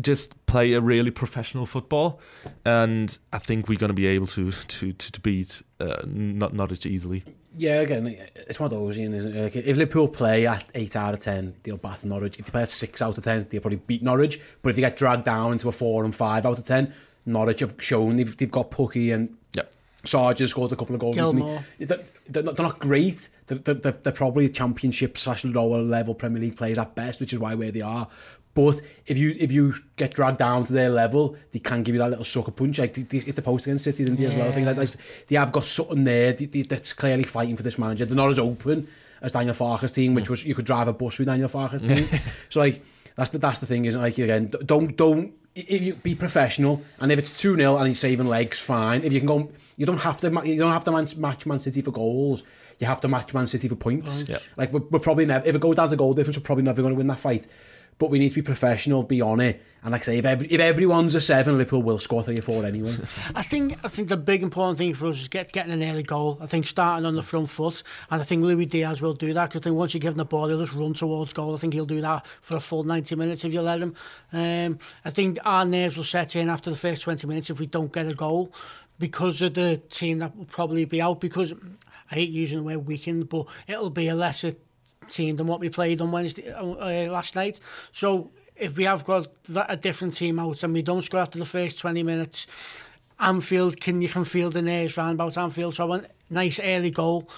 [0.00, 2.20] just play a really professional football,
[2.64, 6.52] and I think we're going to be able to to to, to beat uh, not
[6.52, 7.24] Norwich easily.
[7.56, 9.42] Yeah, again, it's one of those, Ian, isn't it?
[9.42, 12.38] Like, if Liverpool play at 8 out of 10, they'll batter Norwich.
[12.38, 14.40] If they play at 6 out of 10, they'll probably beat Norwich.
[14.62, 16.92] But if they get dragged down into a 4 and 5 out of 10,
[17.26, 19.72] Norwich have shown they've, they've got Pukki and Yep.
[20.04, 21.16] Sarge has scored a couple of goals.
[21.16, 21.64] Gilmour.
[21.78, 23.28] They're, they're, not, they're not great.
[23.46, 27.38] They're, they're, they're probably championship slash lower level Premier League players at best, which is
[27.38, 28.08] why where they are.
[28.54, 31.98] But if you if you get dragged down to their level, they can give you
[31.98, 32.78] that little sucker punch.
[32.78, 34.46] Like they, they hit the post against City, didn't they, as well?
[34.46, 37.64] I think like, that's- they have got something there they, they, that's clearly fighting for
[37.64, 38.04] this manager.
[38.04, 38.86] They're not as open
[39.22, 42.08] as Daniel Farke's team, which was you could drive a bus with Daniel Farke's team.
[42.48, 42.84] so like
[43.16, 44.02] that's the that's the thing, isn't it?
[44.02, 48.00] Like again, don't don't if you be professional, and if it's two 0 and he's
[48.00, 49.02] saving legs, fine.
[49.02, 51.58] If you can go, you don't have to you don't have to man, match Man
[51.58, 52.42] City for goals.
[52.80, 54.28] You have to match Man City for points.
[54.28, 54.38] Yeah.
[54.56, 56.82] Like we're, we're probably never if it goes down to goal difference, we're probably never
[56.82, 57.46] going to win that fight.
[57.98, 60.48] But we need to be professional, be on it, and like I say, if every,
[60.48, 62.90] if everyone's a seven, Liverpool will score three or four anyway.
[63.34, 66.02] I think I think the big important thing for us is get, getting an early
[66.02, 66.38] goal.
[66.40, 69.50] I think starting on the front foot, and I think Luis Diaz will do that.
[69.50, 71.52] Because I think once you give him the ball, he'll just run towards goal.
[71.52, 73.94] I think he'll do that for a full 90 minutes if you let him.
[74.32, 77.66] Um, I think our nerves will set in after the first 20 minutes if we
[77.66, 78.54] don't get a goal
[78.98, 81.20] because of the team that will probably be out.
[81.20, 81.52] Because
[82.10, 84.54] I hate using the word weakened, but it'll be a lesser
[85.08, 87.60] team than what we played on Wednesday uh, uh, last night.
[87.92, 91.38] So if we have got that, a different team out and we don't score after
[91.38, 92.46] the first 20 minutes,
[93.18, 95.74] Anfield can you can feel the nerves round about Anfield.
[95.74, 97.28] So a nice early goal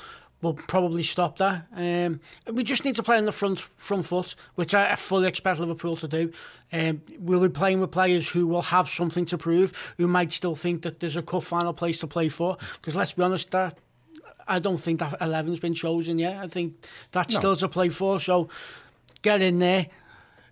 [0.42, 1.66] will probably stop that.
[1.74, 2.20] Um,
[2.52, 5.96] we just need to play on the front front foot, which I, fully expect Liverpool
[5.96, 6.32] to do.
[6.72, 10.54] Um, we'll be playing with players who will have something to prove, who might still
[10.54, 12.56] think that there's a cup final place to play for.
[12.80, 13.78] Because let's be honest, that
[14.48, 16.36] I don't think that 11's been chosen yet.
[16.42, 17.38] I think that's No.
[17.40, 18.20] still to play for.
[18.20, 18.48] So
[19.22, 19.86] get in there,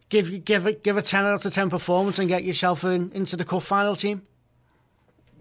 [0.08, 3.36] give give it give a 10 out of 10 performance, and get yourself in, into
[3.36, 4.22] the cup final team.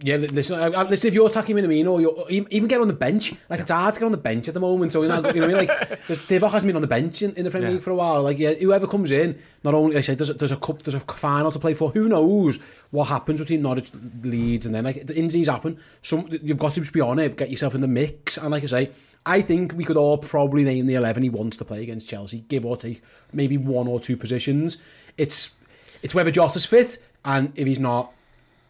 [0.01, 1.07] Yeah, listen, I, I, listen.
[1.07, 3.33] If you're attacking Minamino, you're, even get on the bench.
[3.49, 4.91] Like it's hard to get on the bench at the moment.
[4.91, 5.67] So you know, you know what I mean.
[5.67, 7.75] Like the- Divock hasn't been on the bench in, in the Premier Yeah.
[7.75, 8.21] League for a while.
[8.21, 10.81] Like yeah, whoever comes in, not only like I said, there's a, there's a cup,
[10.81, 11.89] there's a final to play for.
[11.91, 12.59] Who knows
[12.91, 13.91] what happens between Norwich,
[14.23, 15.79] Leeds, and then like the injuries happen.
[16.01, 18.35] Some you've got to just be on it, get yourself in the mix.
[18.37, 18.91] And like I say,
[19.25, 22.39] I think we could all probably name the eleven he wants to play against Chelsea,
[22.49, 23.01] give or take
[23.31, 24.79] maybe one or two positions.
[25.17, 25.51] It's
[26.01, 28.11] it's whether Jota's fit, and if he's not,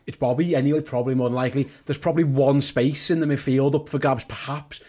[0.06, 1.70] it's Bobby anyway, probably more than likely.
[1.86, 4.82] There's probably one space in the midfield up for grabs, perhaps.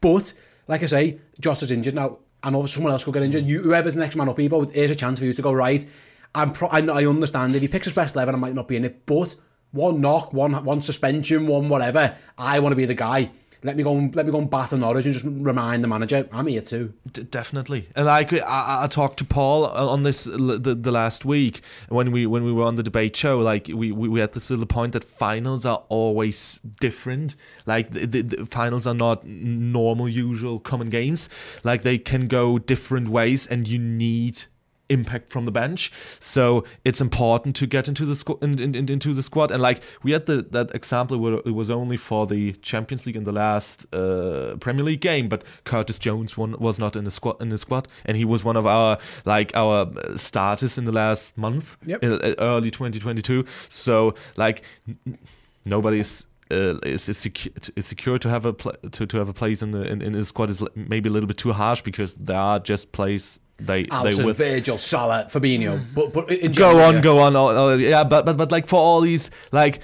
[0.00, 0.32] But,
[0.68, 2.18] like I say, Jota's injured now.
[2.42, 3.46] I know someone else could get injured.
[3.46, 5.86] You, whoever's the next man up, Ivo, here's a chance for you to go, right,
[6.34, 8.84] I'm pro- I, understand if he picks his best 11, I might not be in
[8.84, 9.34] it, but
[9.70, 13.30] one knock, one one suspension, one whatever, I want to be the guy.
[13.64, 16.28] Let me go and, let me go and batter Norwich and just remind the manager,
[16.32, 16.94] I'm here too.
[17.12, 21.24] D- definitely, and like I, I, talked to Paul uh, on this the, the last
[21.24, 23.38] week when we when we were on the debate show.
[23.38, 27.36] Like we, we, we had this little point that finals are always different.
[27.64, 31.28] Like the, the, the finals are not normal, usual, common games.
[31.62, 34.44] Like they can go different ways, and you need
[34.92, 35.90] impact from the bench.
[36.18, 39.50] So it's important to get into the squ- in, in, in- into the squad.
[39.50, 43.16] And like we had the that example where it was only for the Champions League
[43.16, 47.10] in the last uh, Premier League game, but Curtis Jones one was not in the
[47.10, 50.84] squad in the squad, and he was one of our like our uh, starters in
[50.84, 52.04] the last month, Yep.
[52.04, 53.44] uh, uh, early 2022.
[53.68, 55.18] So like n-
[55.64, 56.26] nobody's.
[56.50, 59.62] Uh, is, is, secure, is secure to have a pla to, to have a place
[59.62, 62.36] in the in, in the squad is maybe a little bit too harsh because there
[62.36, 65.78] are just plays they they Alisson, will Virgil, Salah, Fabinho.
[65.78, 65.94] Mm.
[65.94, 67.00] But, but in go on, yeah.
[67.00, 67.36] go on.
[67.36, 69.80] oh, oh, yeah, but but but like for all these like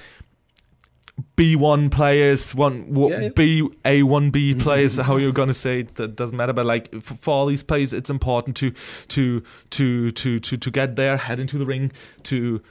[1.35, 3.29] B one players, one Yeah, yeah.
[3.29, 4.61] B A one B mm-hmm.
[4.61, 6.53] players, how you're gonna say it that doesn't matter.
[6.53, 8.73] But like for, for all these players, it's important to
[9.09, 11.91] to to to to to get their head into the ring
[12.23, 12.61] to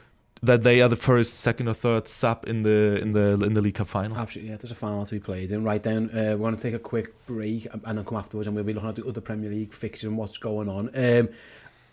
[0.41, 3.61] that they are the first, second, or third sub in the in the in the
[3.61, 4.17] League Cup final.
[4.17, 4.57] Absolutely, yeah.
[4.57, 5.63] There's a final to be played in.
[5.63, 8.47] Right then, uh, we're going to take a quick break and and then come afterwards
[8.47, 10.89] and we'll be looking at the other Premier League fixtures and what's going on.
[10.95, 11.29] Um,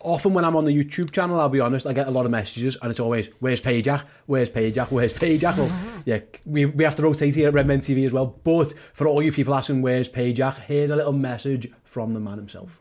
[0.00, 2.30] often when I'm on the YouTube channel, I'll be honest, I get a lot of
[2.30, 4.04] messages and it's always, where's Pajak?
[4.26, 4.90] Where's Pajak?
[4.90, 5.56] Where's Pajak?
[5.56, 8.26] Well, yeah, we, we have to rotate here at Redmen TV as well.
[8.44, 10.60] But for all you people asking, where's Pajak?
[10.60, 12.80] Here's a little message from the man himself.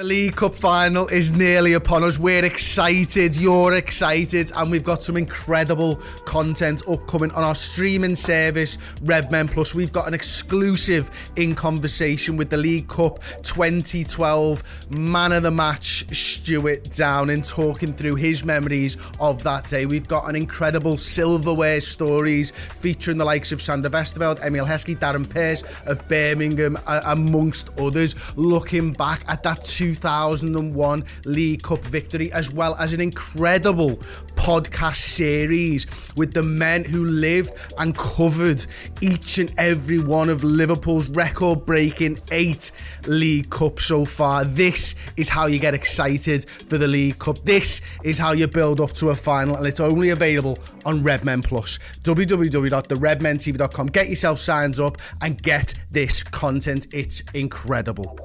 [0.00, 2.18] The League Cup final is nearly upon us.
[2.18, 8.78] We're excited, you're excited, and we've got some incredible content upcoming on our streaming service,
[9.02, 9.74] Redmen Plus.
[9.74, 16.06] We've got an exclusive in conversation with the League Cup 2012 man of the match,
[16.16, 19.84] Stewart Downing, talking through his memories of that day.
[19.84, 25.28] We've got an incredible silverware stories featuring the likes of Sander Westerveld, Emile Heskey, Darren
[25.28, 29.62] Purse of Birmingham, amongst others, looking back at that
[29.94, 33.96] 2001 League Cup victory, as well as an incredible
[34.36, 38.64] podcast series with the men who lived and covered
[39.00, 42.70] each and every one of Liverpool's record breaking eight
[43.06, 44.44] League Cups so far.
[44.44, 47.44] This is how you get excited for the League Cup.
[47.44, 51.42] This is how you build up to a final, and it's only available on Redmen
[51.42, 51.78] Plus.
[52.02, 53.86] www.theredmentv.com.
[53.88, 56.86] Get yourself signed up and get this content.
[56.92, 58.16] It's incredible.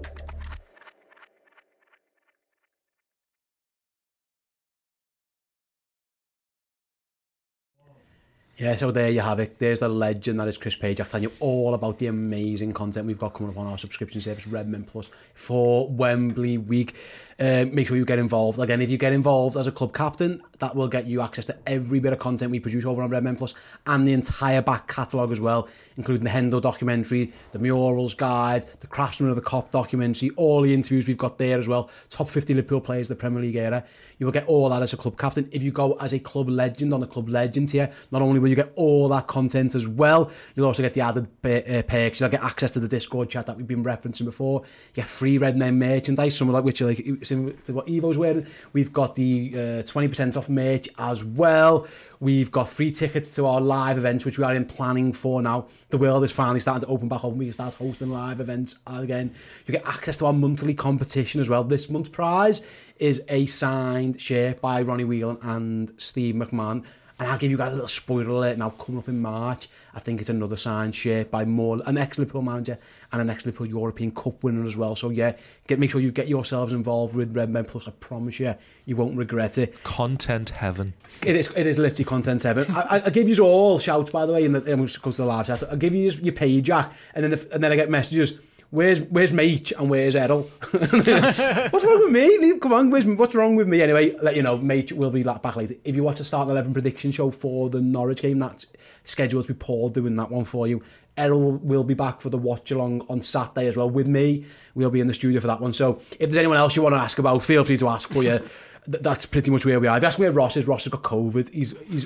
[8.58, 9.60] Yeah, so there you have it.
[9.60, 11.02] There's the legend that is Chris Pajak.
[11.02, 14.22] I'll tell you all about the amazing content we've got coming up on our subscription
[14.22, 16.96] service, Redmen Plus, for Wembley Week.
[17.38, 18.60] Uh, make sure you get involved.
[18.60, 21.58] Again, if you get involved as a club captain, that will get you access to
[21.68, 23.54] every bit of content we produce over on Red Men Plus
[23.88, 25.68] and the entire back catalogue as well,
[25.98, 30.74] including the Hendo documentary, the Murals Guide, the Craftsman of the Kop documentary, all the
[30.74, 33.84] interviews we've got there as well, top 50 Liverpool players the Premier League era.
[34.18, 35.50] You will get all that as a club captain.
[35.52, 38.48] If you go as a club legend on the club legend here, not only will
[38.48, 42.22] you get all that content as well, you'll also get the added uh, perks.
[42.22, 44.62] You'll get access to the Discord chat that we've been referencing before.
[44.62, 48.48] You get free Red Men merchandise, some of like which are like what Evo's wearing.
[48.74, 51.88] We've got the uh, 20% off merch as well.
[52.20, 55.68] We've got free tickets to our live events, which we are in planning for now.
[55.90, 58.40] The world is finally starting to open back up and we can start hosting live
[58.40, 59.34] events again.
[59.66, 61.64] You get access to our monthly competition as well.
[61.64, 62.64] This month's prize
[62.98, 66.86] is a signed shirt by Ronnie Whelan and Steve McMahon.
[67.18, 68.72] And I'll give you guys a little spoiler alert now.
[68.72, 72.78] Coming up in March, I think it's another signed shirt by more an ex-Liverpool manager
[73.14, 74.98] and an ex-Liverpool European Cup winner as well.
[74.98, 75.34] So yeah,
[75.68, 77.88] get make sure you get yourselves involved with Red Men Plus.
[77.88, 78.54] I promise you,
[78.86, 79.82] you won't regret it.
[79.84, 80.94] Content heaven.
[81.26, 81.50] It is.
[81.56, 82.66] It is literally content heaven.
[82.76, 85.48] I, I give you all shouts by the way, in which goes to the live
[85.48, 85.64] chat.
[85.72, 88.40] I give you your page, Jack, and then if, and then I get messages.
[88.76, 90.42] Where's where's Mate and where's Errol?
[90.70, 92.60] what's wrong with me?
[92.60, 93.82] Come on, what's wrong with me?
[93.82, 95.76] Anyway, let you know, Mate will be back later.
[95.86, 98.66] If you watch the start 11 prediction show for the Norwich game, that's
[99.06, 100.84] scheduled to be Paul doing that one for you.
[101.18, 104.46] Errol will be back for the watch along on Saturday as well with me.
[104.74, 105.72] We'll be in the studio for that one.
[105.72, 108.14] So if there's anyone else you want to ask about, feel free to ask.
[108.14, 108.40] But yeah,
[108.88, 109.96] that's pretty much where we are.
[109.96, 111.54] If you ask me where Ross is, Ross has got COVID.
[111.54, 112.06] He's he's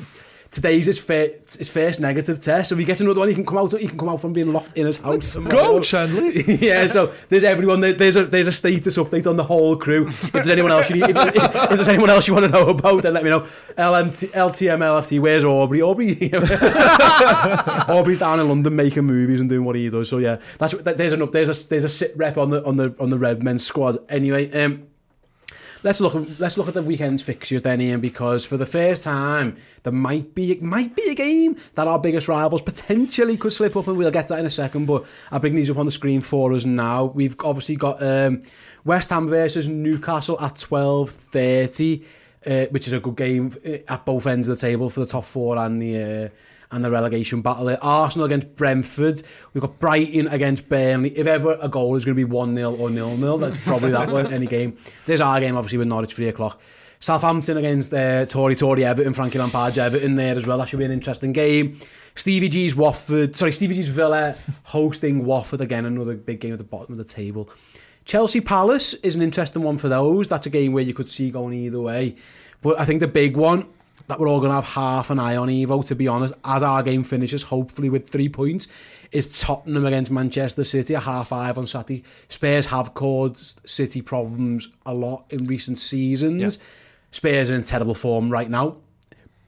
[0.52, 2.70] today's his, fir- his first negative test.
[2.70, 3.72] So if he gets another one, he can come out.
[3.72, 5.36] He can come out from being locked in his house.
[5.36, 6.30] Let's go, Chandler.
[6.30, 6.88] yeah.
[6.88, 7.82] So there's everyone.
[7.82, 10.08] There's a there's a status update on the whole crew.
[10.08, 12.52] If there's anyone else you need, if, if, if there's anyone else you want to
[12.52, 13.48] know about, then let me know.
[13.78, 15.20] LMT, LTM LFT.
[15.20, 15.82] Where's Aubrey?
[15.82, 16.34] Aubrey.
[17.94, 20.10] Aubrey's down in London making movies and doing what he does.
[20.10, 22.96] So yeah, that's there's an there's a there's a sit rep on the on the
[23.00, 23.98] on the Red Men squad.
[24.10, 24.89] Anyway, um,
[25.84, 29.58] let's look let's look at the weekend's fixtures then, Ian, because for the first time
[29.84, 33.76] there might be it might be a game that our biggest rivals potentially could slip
[33.76, 34.86] up, and we'll get that in a second.
[34.86, 37.06] But I'll bring these up on the screen for us now.
[37.06, 38.44] We've obviously got um,
[38.86, 42.06] West Ham versus Newcastle at twelve thirty.
[42.48, 45.06] Uh, which is a good game uh, at both ends of the table for the
[45.06, 46.30] top four and the uh,
[46.72, 47.76] and the relegation battle.
[47.82, 49.22] Arsenal against Brentford.
[49.54, 51.18] We've got Brighton against Burnley.
[51.18, 54.32] If ever a goal is going to be 1-0 or 0-0, that's probably that one,
[54.32, 54.78] any game.
[55.06, 56.62] There's our game, obviously, with Norwich, 3 o'clock.
[57.00, 60.58] Southampton against uh, Tory Tory Everton, Frankie Lampard's Everton there as well.
[60.58, 61.80] That should be an interesting game.
[62.16, 66.66] Stevie G's Watford, sorry, Stevie G's Villa hosting Watford again, another big game at the
[66.66, 67.50] bottom of the table.
[68.04, 70.28] Chelsea Palace is an interesting one for those.
[70.28, 72.16] That's a game where you could see going either way.
[72.62, 73.68] But I think the big one
[74.08, 76.64] that we're all going to have half an eye on, Ivo, to be honest, as
[76.64, 78.68] our game finishes, hopefully with three points,
[79.12, 82.04] is Tottenham against Manchester City at half five on Saturday.
[82.30, 86.58] Spurs have caused City problems a lot in recent seasons.
[86.58, 86.64] Yeah.
[87.12, 88.78] Spurs are in terrible form right now.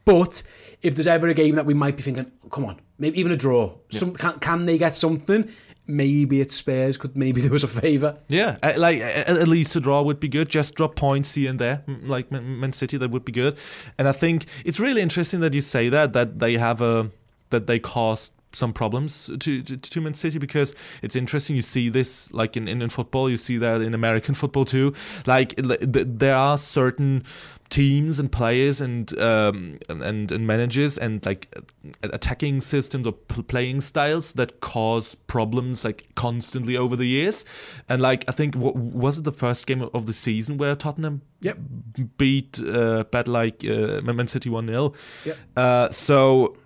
[0.05, 0.41] But
[0.81, 3.37] if there's ever a game that we might be thinking, come on, maybe even a
[3.37, 3.99] draw, yeah.
[3.99, 5.49] some, can, can they get something?
[5.87, 8.17] Maybe it's Spurs could maybe do us a favour.
[8.27, 10.49] Yeah, like at least a draw would be good.
[10.49, 13.57] Just drop points here and there, like Man City, that would be good.
[13.97, 17.11] And I think it's really interesting that you say that that they have a
[17.49, 21.55] that they caused some problems to, to, to Man City because it's interesting.
[21.55, 24.93] You see this like in, in, in football, you see that in American football too.
[25.25, 27.23] Like there are certain
[27.71, 31.55] teams and players and um, and and managers and like
[32.03, 37.43] attacking systems or playing styles that cause problems like constantly over the years.
[37.89, 41.21] And like I think what was it the first game of the season where Tottenham
[41.39, 41.57] yep.
[42.17, 44.93] beat uh, bad like uh, Man City one 0
[45.25, 45.37] yep.
[45.55, 46.57] uh, So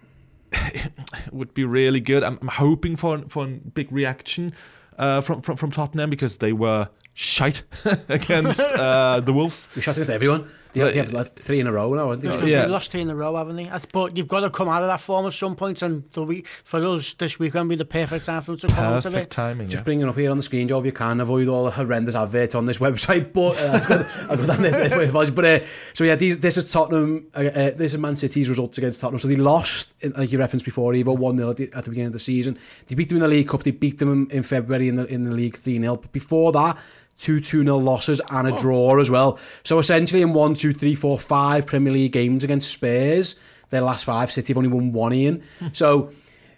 [1.36, 2.24] would be really good.
[2.24, 4.54] I'm, I'm hoping for for a big reaction
[4.98, 7.64] uh, from, from from Tottenham because they were shite
[8.10, 9.68] against uh, the Wolves.
[9.76, 10.50] We shot against everyone.
[10.76, 12.52] They, uh, like three in a row now, haven't they?
[12.52, 12.64] Yeah.
[12.64, 13.72] They lost three in a row, haven't they?
[13.92, 16.84] But you've got to come out of that form at some point, and week, for
[16.86, 19.30] us this weekend be the perfect time for them to come perfect out of it.
[19.30, 19.68] timing.
[19.70, 19.84] Just yeah.
[19.84, 22.56] bringing up here on the screen, Joe, if you can avoid all the horrendous adverts
[22.56, 23.86] on this website, but uh, that's.
[24.30, 25.32] I've got that if it was.
[25.32, 25.60] But uh,
[25.94, 27.28] so yeah, these, this is Tottenham.
[27.34, 29.20] Uh, uh, this is Man City's results against Tottenham.
[29.20, 32.08] So they lost, like you referenced before, Evo one 0 at, the, at the beginning
[32.08, 32.58] of the season.
[32.88, 33.64] They beat them in the League Cup.
[33.64, 36.78] They beat them in February in the in the League three 0 But before that.
[37.18, 38.58] Two 2 0 losses and a oh.
[38.58, 39.40] draw as well.
[39.64, 43.40] So essentially, in one, two, three, four, five Premier League games against Spurs,
[43.70, 45.44] their last five, City have only won one in.
[45.60, 45.68] Hmm.
[45.74, 46.12] So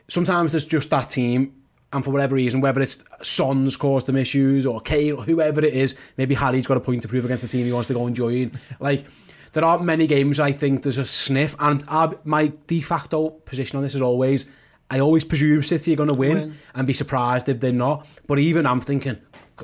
[0.08, 1.54] sometimes there's just that team,
[1.94, 5.74] and for whatever reason, whether it's Son's caused them issues or Kane or whoever it
[5.74, 8.06] is, maybe Harry's got a point to prove against the team he wants to go
[8.06, 8.52] and join.
[8.80, 9.06] Like,
[9.54, 13.78] there aren't many games I think there's a sniff, and our, my de facto position
[13.78, 14.52] on this is always.
[14.90, 16.58] I always presume City are going to win, Win.
[16.74, 18.08] and be surprised if they're not.
[18.26, 19.18] But even I'm thinking,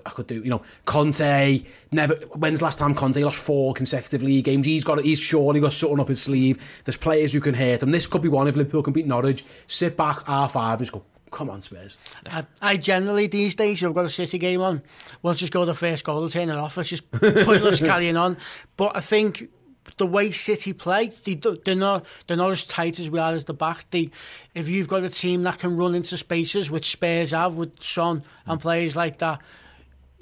[0.05, 1.63] I could do, you know, Conte.
[1.91, 2.15] Never.
[2.33, 4.65] When's the last time Conte lost four consecutive league games?
[4.65, 5.03] He's got.
[5.03, 6.61] He's surely got something up his sleeve.
[6.83, 7.91] There's players who can hurt him.
[7.91, 9.45] This could be one if Liverpool can beat Norwich.
[9.67, 11.03] Sit back, R five, just go.
[11.31, 11.97] Come on, Spurs.
[12.27, 14.83] I, I generally these days, if I've got a City game on,
[15.23, 16.77] once you score the first goal, I'll turn it off.
[16.77, 18.37] It's just pointless carrying on.
[18.77, 19.49] But I think
[19.97, 23.45] the way City play, they, they're not they're not as tight as we are as
[23.45, 23.89] the back.
[23.91, 24.09] They,
[24.53, 28.23] if you've got a team that can run into spaces, which Spurs have with Son
[28.45, 28.61] and mm.
[28.61, 29.41] players like that,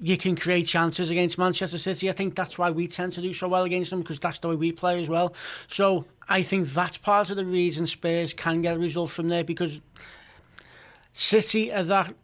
[0.02, 2.10] you can create chances against Manchester City.
[2.10, 4.50] I think that's why we tend to do so well against them because that's the
[4.50, 5.36] way we play as well.
[5.68, 9.44] So I think that's part of the reason Spurs can get a result from there
[9.44, 9.80] because
[11.14, 12.16] City are that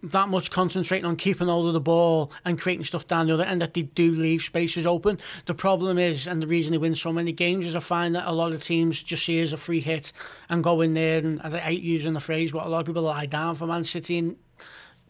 [0.00, 3.42] that much concentrating on keeping hold of the ball and creating stuff down the other
[3.42, 5.18] end that they do leave spaces open.
[5.46, 8.28] The problem is, and the reason they win so many games is I find that
[8.28, 10.12] a lot of teams just see it as a free hit
[10.48, 13.02] and go in there and I hate using the phrase, but a lot of people
[13.02, 14.36] lie down for Man City and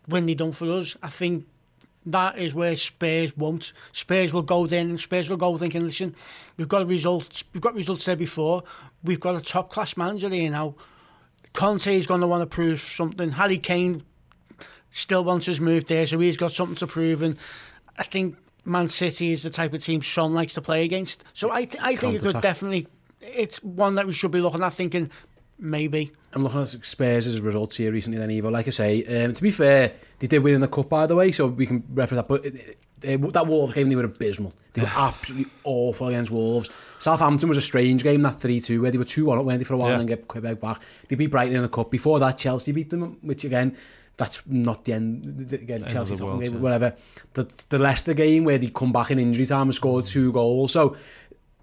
[0.08, 0.96] when they done for us.
[1.02, 1.46] I think
[2.06, 3.72] that is where Spurs won't.
[3.92, 6.14] Spurs will go then and Spurs will go thinking, listen,
[6.56, 8.64] we've got results we've got results there before.
[9.04, 10.74] We've got a top class manager here now.
[11.52, 13.30] Conte is going to want to prove something.
[13.32, 14.02] Harry Kane
[14.90, 17.22] still wants his move there, so he's got something to prove.
[17.22, 17.36] And
[17.96, 21.24] I think Man City is the type of team Sean likes to play against.
[21.32, 22.86] So I, th- I think it could definitely.
[23.20, 25.10] It's one that we should be looking at, thinking
[25.58, 26.12] Maybe.
[26.32, 28.50] I'm looking at Spurs as a result here recently then, Evo.
[28.50, 31.16] Like I say, um, to be fair, they did win in the Cup, by the
[31.16, 32.28] way, so we can reference that.
[32.28, 32.44] But
[33.00, 34.52] they, that Wolves game, they were abysmal.
[34.74, 36.70] They were absolutely awful against Wolves.
[36.98, 39.74] Southampton was a strange game, that 3-2, where they were 2-1 up, weren't they, for
[39.74, 39.98] a while, yeah.
[39.98, 40.80] and get Quebec back.
[41.08, 41.90] They beat Brighton in the Cup.
[41.90, 43.76] Before that, Chelsea beat them, which again,
[44.16, 46.58] that's not the end, again, the Chelsea world, game, yeah.
[46.58, 46.96] whatever.
[47.34, 50.72] The, the Leicester game, where they come back in injury time and scored two goals.
[50.72, 50.96] So,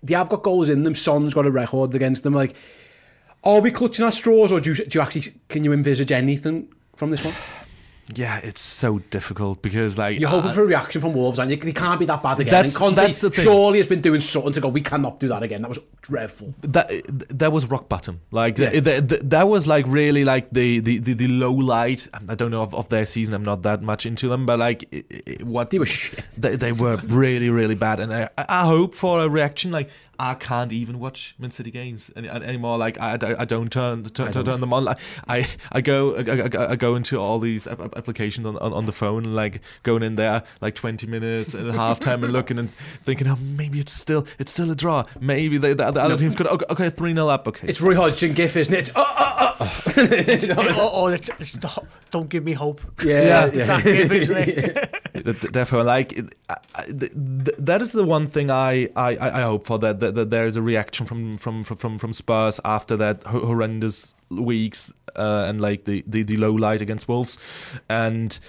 [0.03, 0.95] they have got goals in them.
[0.95, 2.33] Son's got a record against them.
[2.33, 2.55] Like,
[3.45, 6.67] are we clutching our straws, or do you, do you actually can you envisage anything
[6.95, 7.33] from this one?
[8.13, 11.49] Yeah, it's so difficult because like You're hoping I- for a reaction from Wolves, and
[11.49, 12.51] you, they can't be that bad again.
[12.51, 13.43] That's- and Conte that's the thing.
[13.45, 14.67] surely has been doing something to go.
[14.67, 15.63] We cannot do that again.
[15.63, 16.53] That was dreadful.
[16.61, 16.91] that
[17.39, 18.21] that was rock bottom.
[18.29, 18.69] Like Yeah.
[18.69, 22.07] th- th- th- that was like really like the the, the, the low light.
[22.29, 23.33] I don't know of, of their season.
[23.33, 26.23] I'm not that much into them, but like i i what They were shit.
[26.37, 29.71] They, they were really really bad, and I, I hope for a reaction.
[29.71, 29.89] Like
[30.19, 32.77] I can't even watch Man City games any, anymore.
[32.77, 34.59] Like I, I, I don't turn turn, I don't.
[34.61, 34.85] them on.
[34.85, 34.97] Like,
[35.27, 38.73] I I go I, I, I go into all these app- app- applications on, on
[38.73, 42.33] on the phone and like going in there like 20 minutes and half time and
[42.33, 45.05] looking and thinking, oh maybe it's still it's still a draw.
[45.19, 47.47] Maybe they, the, the other team's could okay, okay three 0 up.
[47.47, 48.91] Okay, It's Roy Hodgson gif, isn't it?
[48.95, 49.91] Oh, oh, oh.
[49.95, 50.03] You
[50.47, 50.79] know what I mean?
[50.79, 52.81] or, or it's, it's the, don't give me hope.
[53.03, 53.45] Yeah, Yeah.
[53.53, 55.23] It's that gif, isn't it?
[55.25, 58.89] Th- th- Therefore, like it- I- I- th- th- that is the one thing I,
[58.95, 61.97] I, I I hope for that, that that there is a reaction from from from
[61.97, 66.81] from, Spurs after that ho- horrendous weeks uh, and like the, the the low light
[66.81, 67.39] against Wolves,
[67.89, 68.39] and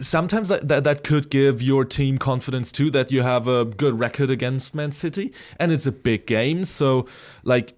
[0.00, 3.98] sometimes that, that that could give your team confidence too that you have a good
[4.00, 7.06] record against Man City and it's a big game, so
[7.44, 7.74] like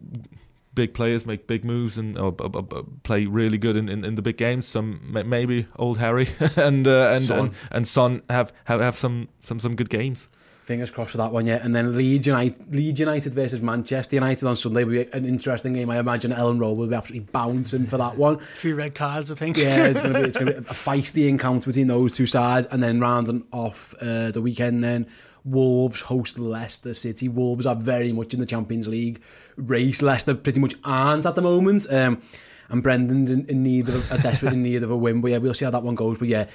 [0.75, 4.15] big players make big moves and or, or- or play really good in, in, in
[4.15, 4.67] the big games.
[4.67, 7.39] Some maybe old Harry and uh, and, Son.
[7.39, 10.29] and and Son have, have have some some some good games.
[10.73, 11.61] Fingers crossed for that one, yet.
[11.63, 15.75] And then Leeds United, Leeds United versus Manchester United on Sunday will be an interesting
[15.75, 15.91] game.
[15.91, 18.39] I imagine Elland Road will be absolutely bouncing for that one.
[18.55, 19.59] Three red cards, I think.
[19.59, 22.27] Yeah, it's going to be it's going to be a feisty encounter between those two
[22.27, 25.07] sides, and then rounding off uh, the weekend, then
[25.45, 27.29] Wolves host Leicester City.
[27.29, 29.21] Wolves are very much in the Champions League
[29.57, 30.01] race.
[30.01, 32.23] Leicester pretty much aren't at the moment, um,
[32.71, 35.21] and Brendan's in, in need of a desperate in need of a win.
[35.21, 36.17] But yeah, we'll see how that one goes.
[36.17, 36.47] But yeah,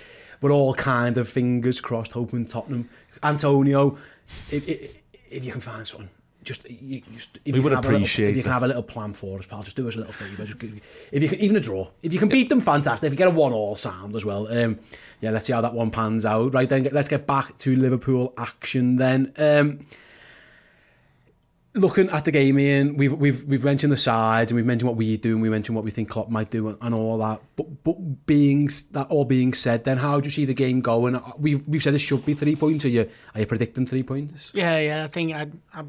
[0.42, 2.90] we're all kind of fingers crossed, hoping Tottenham,
[3.24, 3.98] Antonio,
[4.52, 4.96] if, if,
[5.30, 6.10] if you can find something.
[6.44, 8.54] Just, you, just if We you would can have a little- appreciate if you can
[8.54, 9.64] have a little plan for us, pal.
[9.64, 10.46] Just do us a little favour.
[10.46, 10.64] Just
[11.12, 11.90] if you can, even a draw.
[12.02, 13.06] If you can beat them, fantastic.
[13.08, 14.48] If you get a one-all sound as well.
[14.48, 14.80] Um,
[15.20, 16.54] yeah, let's see how that one pans out.
[16.54, 19.34] Right then, let's get back to Liverpool action then.
[19.38, 19.86] Um,
[21.78, 24.98] looking at the game, Ian, we've we've we've mentioned the sides and we've mentioned what
[24.98, 27.42] we do and we mentioned what we think Klopp might do and, and all that.
[27.56, 31.22] But but being that all being said, then how do you see the game going?
[31.38, 32.86] We've we've said it should be three points.
[32.86, 34.52] Are you are you predicting three points?
[34.54, 35.04] Yeah, yeah.
[35.04, 35.48] I think I.
[35.74, 35.84] I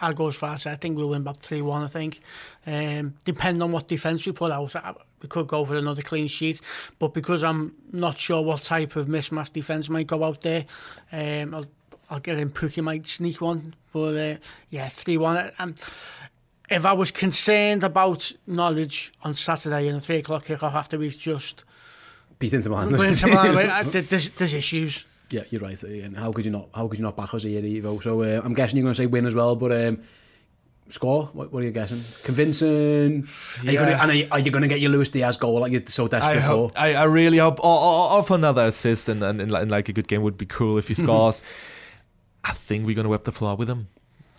[0.00, 1.82] I'll go as far as I think we'll win about 3 1.
[1.82, 2.20] I think.
[2.66, 4.72] Um, depending on what defence we put out,
[5.20, 6.60] we could go for another clean sheet.
[6.98, 10.66] But because I'm not sure what type of mismatch defence might go out there,
[11.12, 11.66] um, I'll
[12.10, 13.74] I'll get in Pukki might sneak one.
[13.92, 14.36] But uh,
[14.70, 15.52] yeah, 3 1.
[15.58, 15.74] Um,
[16.70, 21.18] if I was concerned about Norwich on Saturday in a 3 o'clock kickoff after we've
[21.18, 21.64] just
[22.38, 22.92] beat Inter Milan,
[23.90, 25.06] there's, there's issues.
[25.30, 25.82] Yeah, you're right.
[25.82, 26.68] And how could you not?
[26.74, 28.00] How could you not back us here, Ivo?
[28.00, 29.56] So uh, I'm guessing you're going to say win as well.
[29.56, 30.00] But um,
[30.88, 31.26] score?
[31.32, 32.02] What, what, are you guessing?
[32.24, 33.24] Convincing?
[33.60, 33.72] Are yeah.
[33.72, 35.72] you gonna, and are you, are you going to get your Luis Diaz goal like
[35.72, 36.78] you're so desperate I hope, for?
[36.78, 37.62] I, I really hope.
[37.62, 40.88] Or for another assist and, and, and, like a good game would be cool if
[40.88, 41.42] he scores.
[42.48, 43.88] I think we're gonna whip the floor with them.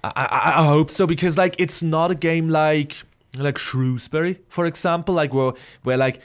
[0.04, 2.96] I, I, I hope so because like it's not a game like
[3.38, 5.54] like Shrewsbury, for example, like where
[5.84, 6.20] where like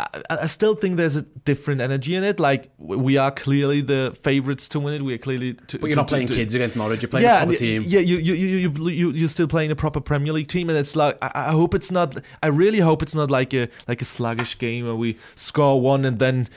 [0.00, 2.40] I, I still think there's a different energy in it.
[2.40, 5.02] Like we are clearly the favourites to win it.
[5.02, 5.54] We are clearly.
[5.54, 7.02] To, but you're to, not playing to, kids against Norwich.
[7.02, 7.82] You're playing yeah, a proper team.
[7.86, 10.78] Yeah, you you you you you are still playing a proper Premier League team, and
[10.78, 12.16] it's like I, I, hope it's not.
[12.42, 16.04] I really hope it's not like a like a sluggish game where we score one
[16.04, 16.48] and then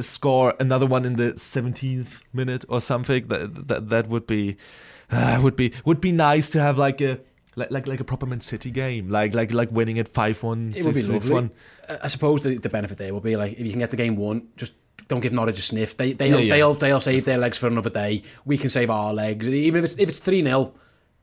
[0.00, 3.26] score another one in the 17th minute or something.
[3.28, 4.56] That that that would be
[5.10, 7.20] uh, would be would be nice to have like a
[7.56, 10.72] like like like a proper Man City game, like like like winning it five one.
[10.74, 11.32] It would be lovely.
[11.32, 11.50] One.
[11.88, 14.16] I suppose the, the benefit there will be like if you can get the game
[14.16, 14.72] won, just
[15.08, 15.96] don't give Norwich a sniff.
[15.96, 16.54] They they'll yeah, yeah.
[16.54, 18.22] they'll they'll save their legs for another day.
[18.44, 19.46] We can save our legs.
[19.46, 20.72] Even if it's if it's three 0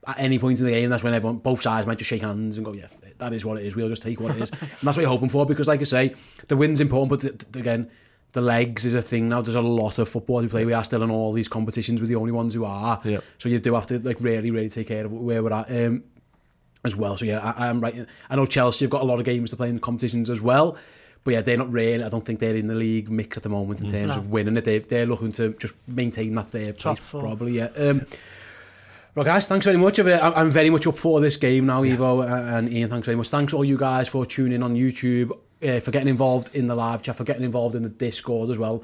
[0.08, 2.58] at any point in the game, that's when everyone both sides might just shake hands
[2.58, 3.76] and go, yeah, that is what it is.
[3.76, 5.46] We'll just take what it is, and that's what you're hoping for.
[5.46, 6.16] Because like I say,
[6.48, 7.90] the win's important, but the, again.
[8.32, 9.42] The legs is a thing now.
[9.42, 10.64] There's a lot of football to play.
[10.64, 12.00] We are still in all these competitions.
[12.00, 13.02] We're the only ones who are.
[13.04, 13.22] Yeah.
[13.40, 15.72] So you do have to like really, really take care of where we're at.
[15.72, 16.04] Um,
[16.84, 17.18] as well.
[17.18, 18.06] So yeah, I, am right.
[18.30, 20.78] I know Chelsea have got a lot of games to play in competitions as well.
[21.24, 22.04] But yeah, they're not really.
[22.04, 23.92] I don't think they're in the league mix at the moment in mm.
[23.92, 24.22] terms no.
[24.22, 24.64] of winning it.
[24.64, 27.54] They, they're looking to just maintain that third place, probably.
[27.54, 27.70] Yeah.
[27.76, 28.06] Um,
[29.16, 30.00] well, guys, thanks very much.
[30.00, 31.96] I'm very much up for this game now, yeah.
[31.96, 32.90] Ivo and Ian.
[32.90, 33.30] Thanks very much.
[33.30, 36.76] Thanks all you guys for tuning in on YouTube, uh, for getting involved in the
[36.76, 38.82] live chat, for getting involved in the Discord as well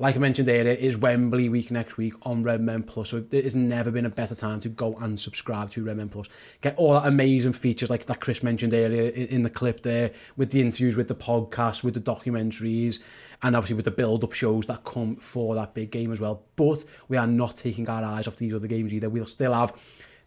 [0.00, 3.08] Like I mentioned earlier, it is Wembley week next week on Red Men Plus.
[3.08, 6.08] So there has never been a better time to go and subscribe to Red Men
[6.08, 6.28] Plus.
[6.60, 10.52] Get all that amazing features like that Chris mentioned earlier in the clip there, with
[10.52, 13.00] the interviews, with the podcast, with the documentaries,
[13.42, 16.44] and obviously with the build-up shows that come for that big game as well.
[16.54, 19.10] But we are not taking our eyes off these other games either.
[19.10, 19.72] We'll still have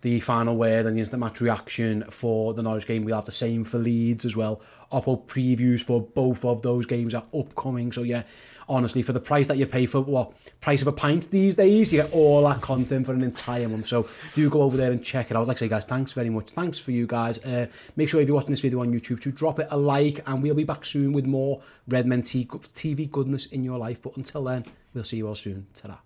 [0.01, 3.05] the final word and the instant match reaction for the Norwich game.
[3.05, 4.61] We'll have the same for Leeds as well.
[4.91, 7.91] Oppo previews for both of those games are upcoming.
[7.91, 8.23] So yeah,
[8.71, 11.91] honestly, for the price that you pay for what price of a pint these days,
[11.91, 13.87] you get all that content for an entire month.
[13.87, 15.47] So do go over there and check it out.
[15.47, 16.51] Like I say, guys, thanks very much.
[16.51, 17.37] Thanks for you guys.
[17.45, 17.67] Uh,
[17.97, 20.41] make sure if you're watching this video on YouTube to drop it a like, and
[20.41, 24.01] we'll be back soon with more Red Men TV goodness in your life.
[24.01, 24.63] But until then,
[24.93, 25.67] we'll see you all soon.
[25.73, 25.97] Ta-da.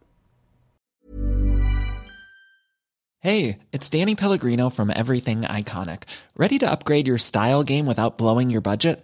[3.22, 6.03] Hey, it's Danny Pellegrino from Everything Iconic.
[6.38, 9.03] Ready to upgrade your style game without blowing your budget?